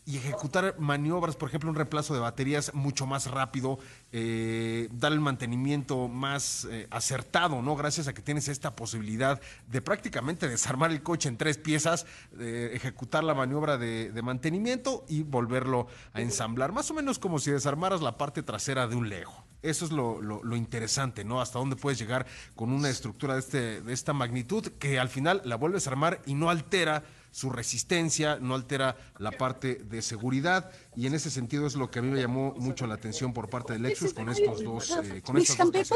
[0.06, 3.80] y ejecutar maniobras, por ejemplo, un reemplazo de baterías mucho más rápido,
[4.12, 7.76] eh, dar el mantenimiento más eh, acertado, ¿no?
[7.76, 12.06] Gracias a que tienes esta posibilidad de prácticamente desarmar el coche en tres piezas,
[12.40, 18.02] ejecutar la maniobra de, mantenimiento y volverlo a ensamblar, más o menos como si desarmaras
[18.02, 19.44] la parte trasera de un Lego.
[19.62, 21.40] Eso es lo, lo, interesante, ¿no?
[21.40, 25.42] Hasta dónde puedes llegar con una estructura de, este, de esta magnitud que al final
[25.46, 30.72] la vuelves a armar y no altera su resistencia, no altera la parte de seguridad
[30.96, 33.50] y en ese sentido es lo que a mí me llamó mucho la atención por
[33.50, 35.92] parte de Lexus con estos dos, eh, con estas dos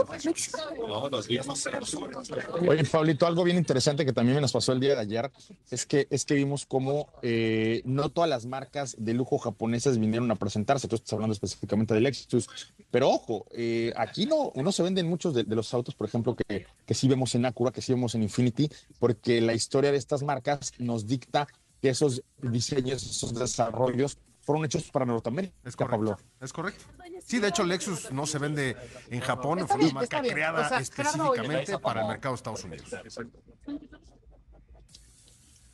[2.67, 5.31] Oye, Pablito, algo bien interesante que también me nos pasó el día de ayer
[5.69, 10.29] es que es que vimos cómo eh, no todas las marcas de lujo japonesas vinieron
[10.31, 10.87] a presentarse.
[10.87, 12.49] Tú estás hablando específicamente de Lexus,
[12.91, 16.65] pero ojo, eh, aquí no, no se venden muchos de, los autos, por ejemplo, que,
[16.85, 20.23] que sí vemos en Acura, que sí vemos en Infinity, porque la historia de estas
[20.23, 21.47] marcas nos dicta
[21.81, 25.53] que esos diseños, esos desarrollos fueron hechos para Norteamérica.
[25.65, 26.17] Es correcto.
[26.39, 26.85] Es correcto.
[27.21, 28.77] Sí, de hecho, Lexus no se vende
[29.09, 32.89] en Japón, fue una marca creada específicamente para el mercado de Estados Unidos.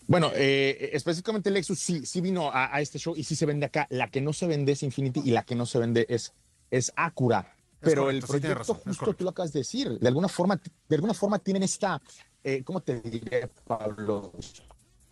[0.07, 3.85] Bueno, eh, específicamente Lexus sí, sí vino a, este show y sí se vende acá.
[3.91, 6.33] La que no se vende es Infinity y la que no se vende es,
[6.71, 7.55] es Acura.
[7.79, 10.59] Pero el proyecto, justo tú lo acabas de decir, de alguna forma,
[10.89, 12.01] de alguna forma tienen esta,
[12.43, 14.31] eh, ¿cómo te diré, Pablo?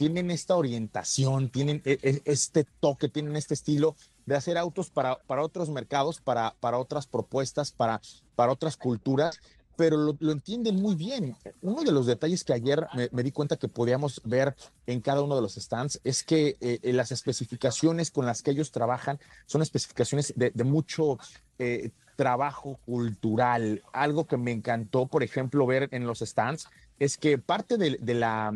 [0.01, 5.19] Tienen esta orientación, tienen e, e, este toque, tienen este estilo de hacer autos para,
[5.27, 8.01] para otros mercados, para, para otras propuestas, para,
[8.35, 9.39] para otras culturas,
[9.77, 11.37] pero lo, entienden muy bien.
[11.61, 14.55] Uno de los detalles que ayer me, di cuenta que podíamos ver
[14.87, 18.49] en cada uno de los stands es que eh, eh, las especificaciones con las que
[18.49, 21.19] ellos trabajan son especificaciones de, mucho
[21.59, 23.83] eh, trabajo cultural.
[23.93, 26.67] Algo que me encantó, por ejemplo, ver en los stands
[27.01, 28.53] es que parte de, la,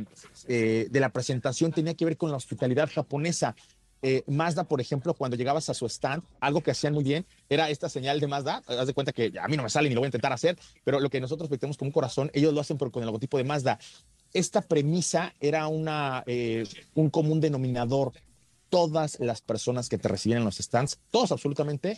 [0.47, 3.55] eh, de la presentación tenía que ver con la hospitalidad japonesa.
[4.03, 7.71] Eh, Mazda, por ejemplo, cuando llegabas a su stand, algo que hacían muy bien era
[7.71, 8.61] esta señal de Mazda.
[8.67, 10.59] Haz de cuenta que a mí no me sale ni lo voy a intentar hacer,
[10.83, 13.45] pero lo que nosotros metemos como un corazón, ellos lo hacen con el logotipo de
[13.45, 13.79] Mazda.
[14.31, 18.11] Esta premisa era una, eh, un común denominador.
[18.69, 21.97] Todas las personas que te recibían en los stands, todos absolutamente,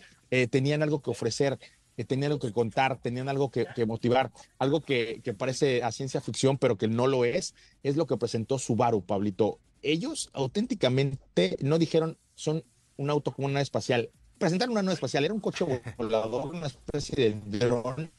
[0.49, 1.57] tenían algo que ofrecer
[1.97, 6.57] que tenían algo que contar, tenían algo que, motivar, algo que, parece a ciencia ficción,
[6.59, 9.59] pero que no lo es, es lo que presentó Subaru, Pablito.
[9.81, 12.63] Ellos auténticamente no dijeron son
[12.97, 14.11] un auto como una nave espacial.
[14.37, 15.65] Presentaron una nave espacial, era un coche
[15.97, 18.11] volador, una especie de dron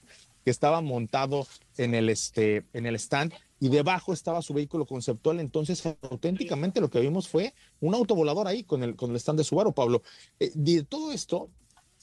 [0.44, 5.38] que estaba montado en el, este, en el stand y debajo estaba su vehículo conceptual.
[5.38, 9.38] Entonces, auténticamente lo que vimos fue un auto volador ahí con el, con el stand
[9.38, 10.02] de Subaru, Pablo.
[10.40, 11.50] Eh, de todo esto,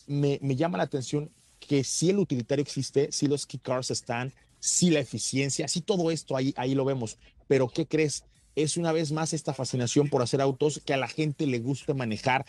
[0.08, 4.90] me, llama la atención que si el utilitario existe, si los key cars están, si
[4.90, 7.18] la eficiencia, si todo esto ahí, ahí lo vemos.
[7.48, 8.24] Pero ¿qué crees?
[8.56, 11.94] Es una vez más esta fascinación por hacer autos que a la gente le gusta
[11.94, 12.46] manejar.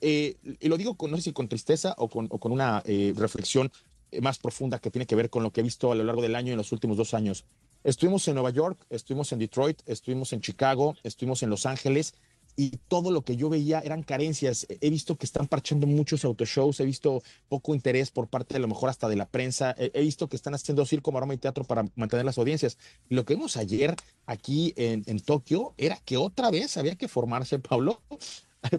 [0.00, 3.12] Eh, y lo digo con, no sé si con tristeza o con, con una eh,
[3.16, 3.72] reflexión
[4.12, 6.22] eh, más profunda que tiene que ver con lo que he visto a lo largo
[6.22, 7.44] del año en los últimos dos años.
[7.84, 12.14] Estuvimos en Nueva York, estuvimos en Detroit, estuvimos en Chicago, estuvimos en Los Ángeles
[12.58, 14.66] y todo lo que yo veía eran carencias.
[14.68, 18.66] He visto que están parchando muchos autoshows, he visto poco interés por parte de lo
[18.66, 21.84] mejor hasta de la prensa, he, visto que están haciendo circo, maroma y teatro para
[21.94, 22.76] mantener las audiencias.
[23.10, 23.94] lo que vimos ayer
[24.26, 28.02] aquí en, en Tokio era que otra vez había que formarse, Pablo,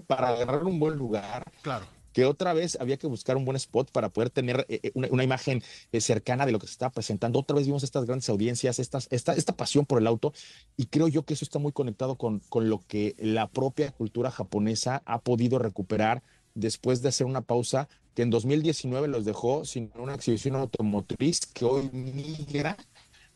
[0.07, 1.49] para agarrar un buen lugar.
[1.61, 4.91] Claro que otra vez había que buscar un buen spot para poder tener eh, eh,
[4.93, 7.39] una, imagen eh, cercana de lo que se estaba presentando.
[7.39, 10.33] Otra vez vimos estas grandes audiencias, esta, esta pasión por el auto,
[10.77, 14.31] y creo yo que eso está muy conectado con, con lo que la propia cultura
[14.31, 16.23] japonesa ha podido recuperar
[16.55, 21.65] después de hacer una pausa que en 2019 los dejó sin una exhibición automotriz que
[21.65, 22.77] hoy migra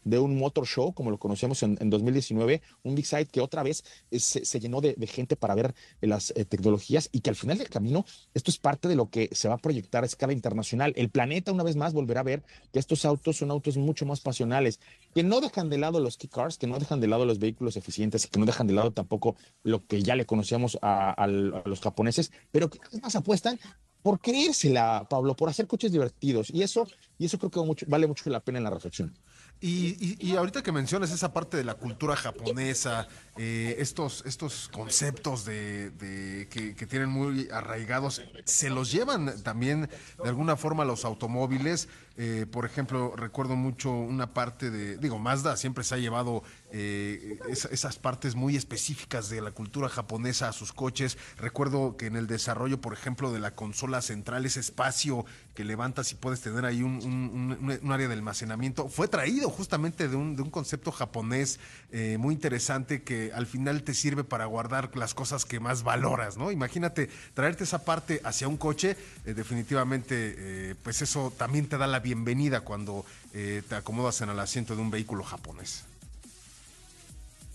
[0.04, 3.84] de un motor show, como lo conocíamos en, 2019, un big site que otra vez
[4.12, 7.58] eh, se, llenó de, gente para ver eh, las eh, tecnologías y que al final
[7.58, 10.94] del camino esto es parte de lo que se va a proyectar a escala internacional.
[10.96, 14.22] El planeta una vez más volverá a ver que estos autos son autos mucho más
[14.22, 14.80] pasionales,
[15.14, 17.78] que no dejan de lado los key cars, que no dejan de lado los vehículos
[17.78, 21.82] eficientes y que no dejan de lado tampoco lo que ya le conocíamos a, los
[21.82, 23.60] japoneses, pero que más apuestan
[24.02, 26.50] por creérsela, Pablo, por hacer coches divertidos.
[26.50, 26.86] Y eso,
[27.18, 29.18] y eso creo que vale mucho la pena en la reflexión.
[29.66, 36.50] Y, ahorita que mencionas esa parte de la cultura japonesa, eh, estos, estos conceptos de,
[36.52, 39.90] que, tienen muy arraigados, ¿se los llevan también
[40.22, 41.88] de alguna forma los automóviles?
[42.18, 46.44] Eh, por ejemplo, recuerdo mucho una parte de, digo, Mazda siempre se ha llevado
[46.76, 51.20] eh, esas partes muy específicas de la cultura japonesa a sus coches.
[51.38, 56.12] Recuerdo que en el desarrollo, por ejemplo, de la consola central, ese espacio que levantas
[56.12, 61.60] y puedes tener ahí un, área de almacenamiento, fue traído justamente de un, concepto japonés
[61.92, 66.38] eh, muy interesante que al final te sirve para guardar las cosas que más valoras,
[66.38, 66.52] ¿no?
[66.52, 72.00] Imagínate traerte esa parte hacia un coche, eh, definitivamente, pues eso también te da la
[72.00, 75.86] bienvenida cuando te acomodas en el asiento de un vehículo japonés.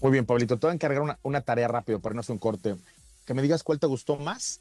[0.00, 0.56] Muy bien, Pablito.
[0.56, 2.76] Te voy a encargar una, tarea rápido para no hacer un corte.
[3.26, 4.60] Que me digas cuál te gustó más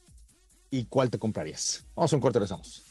[0.72, 1.86] y cuál te comprarías.
[1.96, 2.84] Vamos a un corte, regresamos.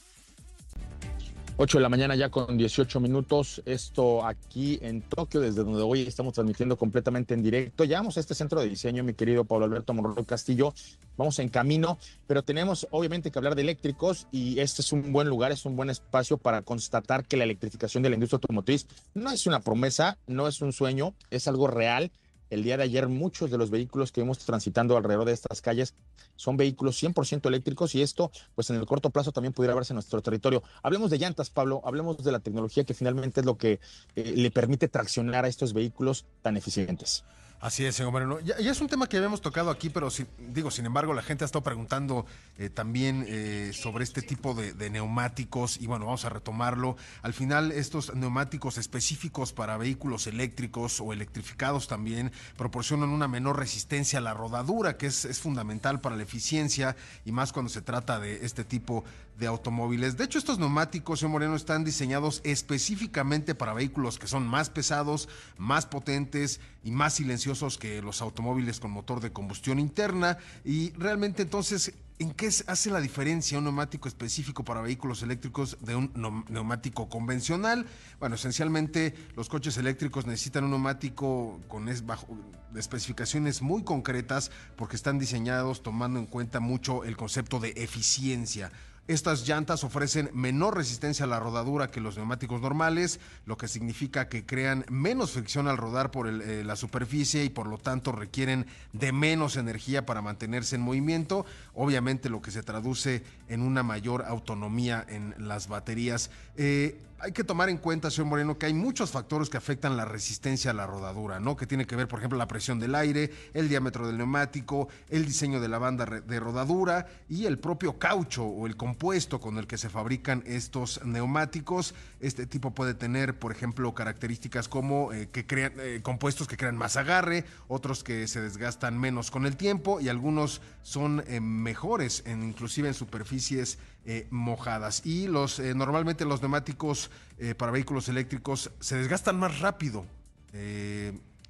[1.59, 3.63] 8 de la mañana ya con 18 minutos.
[3.65, 7.85] Esto aquí en Tokio, desde donde hoy estamos transmitiendo completamente en directo.
[7.85, 10.73] Llegamos a este centro de diseño, mi querido Pablo Alberto Monroy Castillo.
[11.17, 15.29] Vamos en camino, pero tenemos obviamente que hablar de eléctricos y este es un buen
[15.29, 19.31] lugar, es un buen espacio para constatar que la electrificación de la industria automotriz no
[19.31, 22.13] es una promesa, no es un sueño, es algo real
[22.51, 25.95] el día de ayer muchos de los vehículos que vimos transitando alrededor de estas calles
[26.37, 29.97] son vehículos 100% eléctricos y esto pues en el corto plazo también pudiera verse en
[29.97, 30.63] nuestro territorio.
[30.83, 33.81] Hablemos de llantas, Pablo, hablemos de la tecnología que finalmente es lo que
[34.15, 37.25] eh, le permite traccionar a estos vehículos tan eficientes.
[37.59, 38.39] Así es, señor Moreno.
[38.41, 41.47] Ya, es un tema que habíamos tocado aquí, pero digo, sin embargo, la gente ha
[41.47, 42.27] estado preguntando
[42.59, 46.97] eh, también eh, sobre este tipo de, neumáticos y bueno, vamos a retomarlo.
[47.23, 54.19] Al final, estos neumáticos específicos para vehículos eléctricos o electrificados también proporcionan una menor resistencia
[54.19, 56.95] a la rodadura, que es, es fundamental para la eficiencia
[57.25, 59.03] y más cuando se trata de este tipo
[59.39, 60.17] de automóviles.
[60.17, 65.29] De hecho, estos neumáticos, señor Moreno, están diseñados específicamente para vehículos que son más pesados,
[65.59, 70.39] más potentes y más silenciosos que los automóviles con motor de combustión interna.
[70.65, 75.97] Y realmente entonces, ¿en qué hace la diferencia un neumático específico para vehículos eléctricos de
[75.97, 77.87] un neumático convencional?
[78.21, 82.29] Bueno, esencialmente los coches eléctricos necesitan un neumático con bajo,
[82.71, 88.71] de especificaciones muy concretas porque están diseñados tomando en cuenta mucho el concepto de eficiencia.
[89.09, 94.29] Estas llantas ofrecen menor resistencia a la rodadura que los neumáticos normales, lo que significa
[94.29, 98.67] que crean menos fricción al rodar por eh, la superficie y por lo tanto requieren
[98.93, 104.25] de menos energía para mantenerse en movimiento, obviamente lo que se traduce en una mayor
[104.27, 106.31] autonomía en las baterías.
[106.57, 110.05] Eh, hay que tomar en cuenta, señor Moreno, que hay muchos factores que afectan la
[110.05, 111.57] resistencia a la rodadura, ¿no?
[111.57, 115.25] Que tiene que ver, por ejemplo, la presión del aire, el diámetro del neumático, el
[115.25, 119.67] diseño de la banda de rodadura y el propio caucho o el compuesto con el
[119.67, 121.95] que se fabrican estos neumáticos.
[122.21, 126.77] Este tipo puede tener, por ejemplo, características como eh, que crean eh, compuestos que crean
[126.77, 132.25] más agarre, otros que se desgastan menos con el tiempo y algunos son eh, mejores,
[132.27, 133.79] inclusive en superficies
[134.09, 135.05] eh, mojadas.
[135.05, 140.07] Y los eh, normalmente los neumáticos eh, para vehículos eléctricos se desgastan más rápido.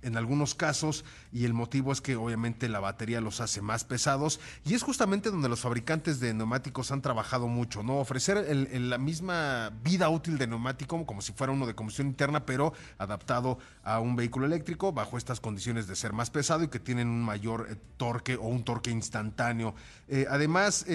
[0.03, 4.41] en algunos casos y el motivo es que obviamente la batería los hace más pesados
[4.65, 7.99] y es justamente donde los fabricantes de neumáticos han trabajado mucho, ¿no?
[7.99, 12.73] Ofrecer la misma vida útil de neumático como si fuera uno de combustión interna pero
[12.99, 17.09] adaptado a un vehículo eléctrico bajo estas condiciones de ser más pesado y que tienen
[17.09, 19.75] un mayor torque o un torque instantáneo.
[20.31, 20.87] además,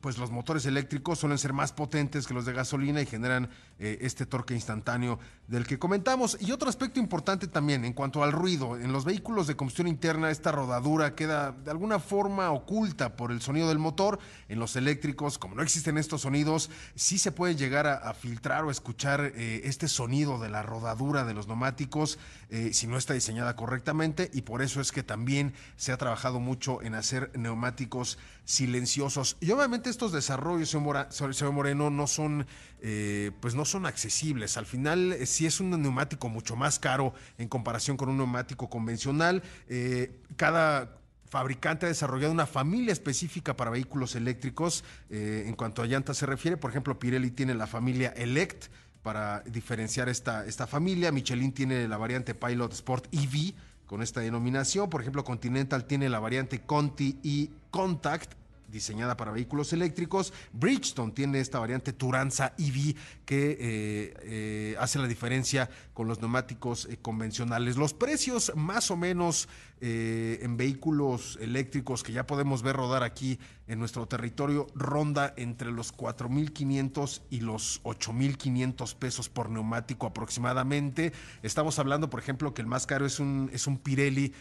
[0.00, 3.98] pues los motores eléctricos suelen ser más potentes que los de gasolina y generan eh,
[4.02, 5.18] este torque instantáneo
[5.48, 6.36] del que comentamos.
[6.40, 10.30] Y otro aspecto importante también en cuanto al ruido, en los vehículos de combustión interna
[10.30, 14.18] esta rodadura queda de alguna forma oculta por el sonido del motor.
[14.48, 18.70] En los eléctricos, como no existen estos sonidos, sí se puede llegar a, filtrar o
[18.70, 22.18] escuchar eh, este sonido de la rodadura de los neumáticos
[22.50, 26.40] eh, si no está diseñada correctamente y por eso es que también se ha trabajado
[26.40, 28.18] mucho en hacer neumáticos
[28.50, 29.36] silenciosos.
[29.40, 32.46] Y obviamente estos desarrollos, señor Moreno, no son,
[32.80, 34.56] eh, pues no son accesibles.
[34.56, 38.68] Al final, eh, si es un neumático mucho más caro en comparación con un neumático
[38.68, 40.98] convencional, eh, cada
[41.28, 44.82] fabricante ha desarrollado una familia específica para vehículos eléctricos.
[45.10, 48.66] en cuanto a llantas se refiere, por ejemplo, Pirelli tiene la familia Elect
[49.04, 51.12] para diferenciar esta, esta familia.
[51.12, 53.54] Michelin tiene la variante Pilot Sport EV
[53.86, 54.90] con esta denominación.
[54.90, 58.39] Por ejemplo, Continental tiene la variante Conti y Contact
[58.70, 60.32] diseñada para vehículos eléctricos.
[60.52, 62.94] Bridgestone tiene esta variante Turanza EV
[63.24, 65.68] que eh, eh, hace la diferencia
[66.00, 67.76] con los neumáticos eh, convencionales.
[67.76, 69.50] Los precios más o menos
[69.82, 75.96] en vehículos eléctricos que ya podemos ver rodar aquí en nuestro territorio ronda entre los
[75.96, 81.14] 4.500 y los 8.500 pesos por neumático aproximadamente.
[81.42, 84.34] Estamos hablando, por ejemplo, que el más caro es un, es un Pirelli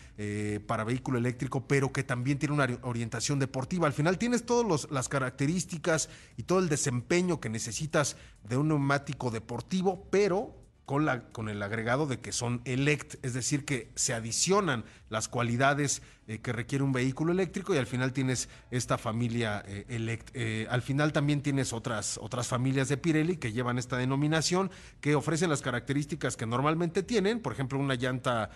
[0.68, 3.88] para vehículo eléctrico, pero que también tiene una orientación deportiva.
[3.88, 9.32] Al final tienes todas las características y todo el desempeño que necesitas de un neumático
[9.32, 10.59] deportivo, pero
[10.90, 15.28] con, la, con el agregado de que son elect, es decir, que se adicionan las
[15.28, 20.32] cualidades eh, que requiere un vehículo eléctrico y al final tienes esta familia eh, elect.
[20.34, 25.14] Eh, al final también tienes otras, otras familias de Pirelli que llevan esta denominación, que
[25.14, 28.50] ofrecen las características que normalmente tienen, por ejemplo, una llanta,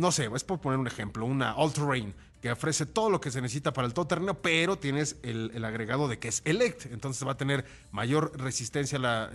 [0.00, 2.12] no sé, es por poner un ejemplo, una All Terrain
[2.42, 6.08] que ofrece todo lo que se necesita para el todoterreno, pero tienes el, el, agregado
[6.08, 9.30] de que es elect, entonces va a tener mayor resistencia a la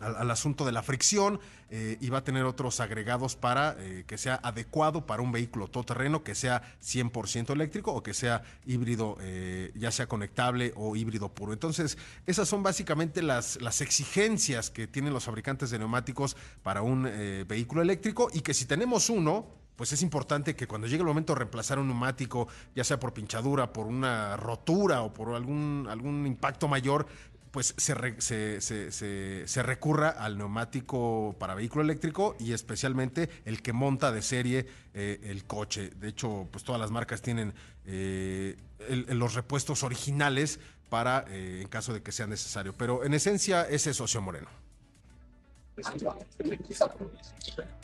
[0.00, 1.40] al, asunto de la fricción
[1.70, 5.68] eh, y va a tener otros agregados para eh, que sea adecuado para un vehículo
[5.68, 11.28] todoterreno que sea 100% eléctrico o que sea híbrido, eh, ya sea conectable o híbrido
[11.28, 11.52] puro.
[11.52, 17.04] Entonces, esas son básicamente las, las exigencias que tienen los fabricantes de neumáticos para un
[17.46, 21.32] vehículo eléctrico y que si tenemos uno, pues es importante que cuando llegue el momento
[21.32, 26.26] de reemplazar un neumático, ya sea por pinchadura, por una rotura o por algún, algún
[26.26, 27.06] impacto mayor,
[27.54, 28.60] pues se,
[29.46, 35.20] se, recurra al neumático para vehículo eléctrico y especialmente el que monta de serie eh,
[35.22, 35.90] el coche.
[35.90, 37.54] De hecho, pues todas las marcas tienen
[37.86, 38.56] eh,
[38.88, 40.58] los repuestos originales
[40.90, 42.74] para eh, en caso de que sea necesario.
[42.76, 44.48] Pero en esencia es eso, Socio Moreno.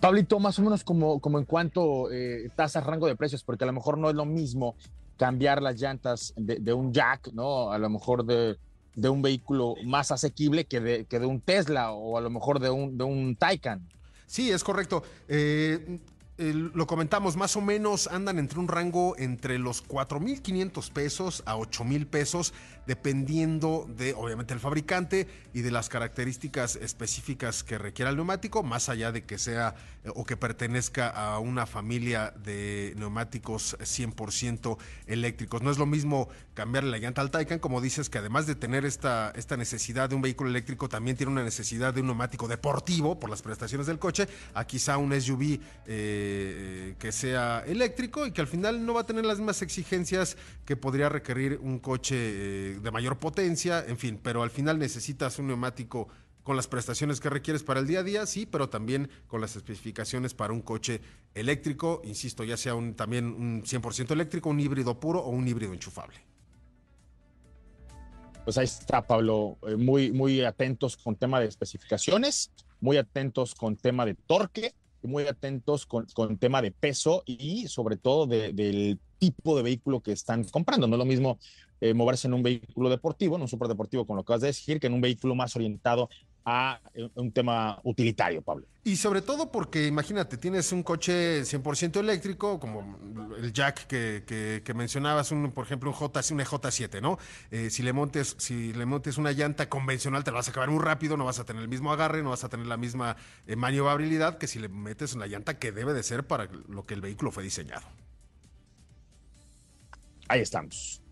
[0.00, 2.08] Pablito, más o menos como, como en cuanto
[2.56, 4.74] tasas, rango de precios, porque a lo mejor no es lo mismo
[5.16, 7.70] cambiar las llantas de un jack, ¿no?
[7.70, 8.58] A lo mejor de
[9.00, 12.60] de un vehículo más asequible que de, que de un Tesla o a lo mejor
[12.60, 13.88] de un, de un Taycan.
[14.26, 15.02] Sí, es correcto.
[15.28, 15.98] Eh,
[16.40, 22.06] lo comentamos, más o menos andan entre un rango entre los 4.500 pesos a 8.000
[22.06, 22.54] pesos,
[22.86, 28.88] dependiendo de, obviamente, el fabricante y de las características específicas que requiera el neumático, más
[28.88, 35.60] allá de que sea eh, o que pertenezca a una familia de neumáticos 100% eléctricos.
[35.60, 38.86] No es lo mismo cambiarle la llanta al Taycan, como dices, que además de tener
[38.86, 43.20] esta, esta necesidad de un vehículo eléctrico, también tiene una necesidad de un neumático deportivo
[43.20, 45.60] por las prestaciones del coche, a quizá un SUV.
[45.86, 49.62] Eh, eh, que sea eléctrico y que al final no va a tener las mismas
[49.62, 54.78] exigencias que podría requerir un coche eh, de mayor potencia, en fin, pero al final
[54.78, 56.08] necesitas un neumático
[56.42, 59.56] con las prestaciones que requieres para el día a día, sí, pero también con las
[59.56, 61.00] especificaciones para un coche
[61.34, 65.72] eléctrico, insisto, ya sea un, también un 100% eléctrico, un híbrido puro o un híbrido
[65.72, 66.18] enchufable.
[68.44, 72.50] Pues ahí está, Pablo, eh, muy, muy atentos con tema de especificaciones,
[72.80, 77.96] muy atentos con tema de torque muy atentos con, con tema de peso y sobre
[77.96, 80.86] todo del tipo de vehículo que están comprando.
[80.86, 81.38] No es lo mismo
[81.80, 84.80] eh, moverse en un vehículo deportivo, en un superdeportivo, con lo que vas a decir,
[84.80, 86.10] que en un vehículo más orientado
[86.50, 86.80] a
[87.14, 88.66] un tema utilitario, Pablo.
[88.82, 92.98] Y sobre todo porque, imagínate, tienes un coche 100% eléctrico, como
[93.36, 97.18] el Jack que, que, mencionabas, un, por ejemplo, un J, un J7, ¿no?
[97.50, 100.70] Eh, si, le montes, si le montes una llanta convencional, te la vas a acabar
[100.70, 103.16] muy rápido, no vas a tener el mismo agarre, no vas a tener la misma
[103.46, 106.94] eh, maniobrabilidad que si le metes una llanta que debe de ser para lo que
[106.94, 107.86] el vehículo fue diseñado.
[110.28, 111.02] Ahí estamos.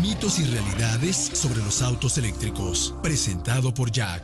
[0.00, 2.94] Mitos y realidades sobre los autos eléctricos.
[3.02, 4.22] Presentado por Jack.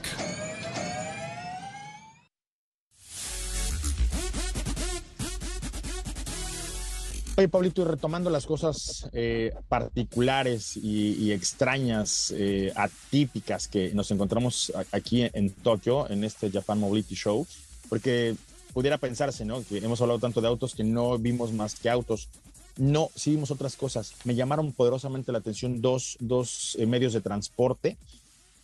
[7.36, 14.72] Oye, Pablito, y retomando las cosas eh, particulares y, extrañas, eh, atípicas que nos encontramos
[14.92, 17.46] aquí en Tokio, en este Japan Mobility Show,
[17.90, 18.34] porque
[18.72, 19.62] pudiera pensarse, ¿no?
[19.62, 22.30] Que hemos hablado tanto de autos que no vimos más que autos.
[22.76, 24.14] No, sí vimos otras cosas.
[24.24, 27.96] Me llamaron poderosamente la atención dos, dos eh, medios de transporte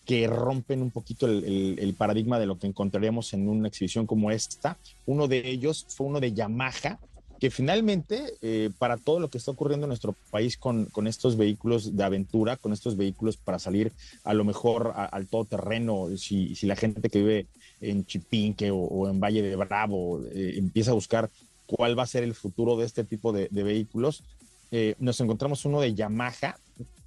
[0.05, 4.77] que rompen un poquito el, paradigma de lo que encontraríamos en una exhibición como esta.
[5.07, 6.99] Uno de ellos fue uno de Yamaha,
[7.39, 11.37] que finalmente, eh, para todo lo que está ocurriendo en nuestro país con, con, estos
[11.37, 13.93] vehículos de aventura, con estos vehículos para salir
[14.25, 17.47] a lo mejor al todoterreno, si, si la gente que vive
[17.81, 21.31] en Chipinque o, en Valle de Bravo eh, empieza a buscar
[21.77, 24.23] cuál va a ser el futuro de este tipo de, vehículos,
[24.71, 26.57] eh, nos encontramos uno de Yamaha,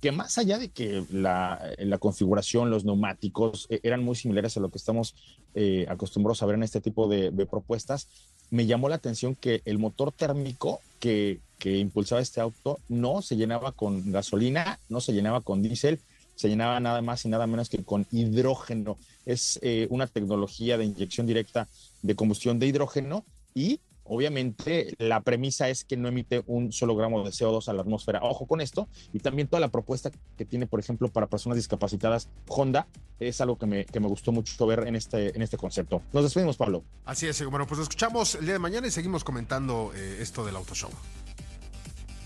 [0.01, 1.59] que más allá de que la,
[1.99, 5.15] configuración, los neumáticos eh, eran muy similares a lo que estamos
[5.53, 8.07] eh, acostumbrados a ver en este tipo de, propuestas,
[8.49, 13.35] me llamó la atención que el motor térmico que, que impulsaba este auto no se
[13.35, 15.99] llenaba con gasolina, no se llenaba con diésel,
[16.35, 18.97] se llenaba nada más y nada menos que con hidrógeno.
[19.25, 19.59] Es
[19.89, 21.67] una tecnología de inyección directa
[22.03, 27.23] de combustión de hidrógeno y Obviamente, la premisa es que no emite un solo gramo
[27.23, 28.19] de CO2 a la atmósfera.
[28.21, 28.87] Ojo con esto.
[29.11, 32.87] Y también toda la propuesta que tiene, por ejemplo, para personas discapacitadas, Honda,
[33.19, 36.03] es algo que me, que me gustó mucho ver en este, en este concepto.
[36.13, 36.83] Nos despedimos, Pablo.
[37.03, 37.43] Así es.
[37.45, 40.91] Bueno, pues escuchamos el día de mañana y seguimos comentando eh, esto del Auto Show.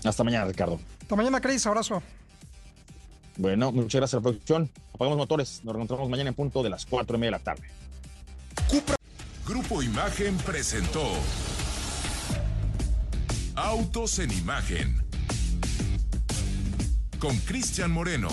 [0.04, 0.78] Hasta mañana, Ricardo.
[1.00, 1.66] Hasta mañana, Cris.
[1.66, 2.02] Abrazo.
[3.36, 4.70] Bueno, muchas gracias a la producción.
[4.94, 5.62] Apagamos motores.
[5.64, 7.62] Nos reencontramos mañana en punto de las cuatro y media de la tarde.
[9.46, 11.02] Grupo Imagen presentó
[13.62, 15.04] Autos en Imagen
[17.18, 18.30] con Cristian Moreno.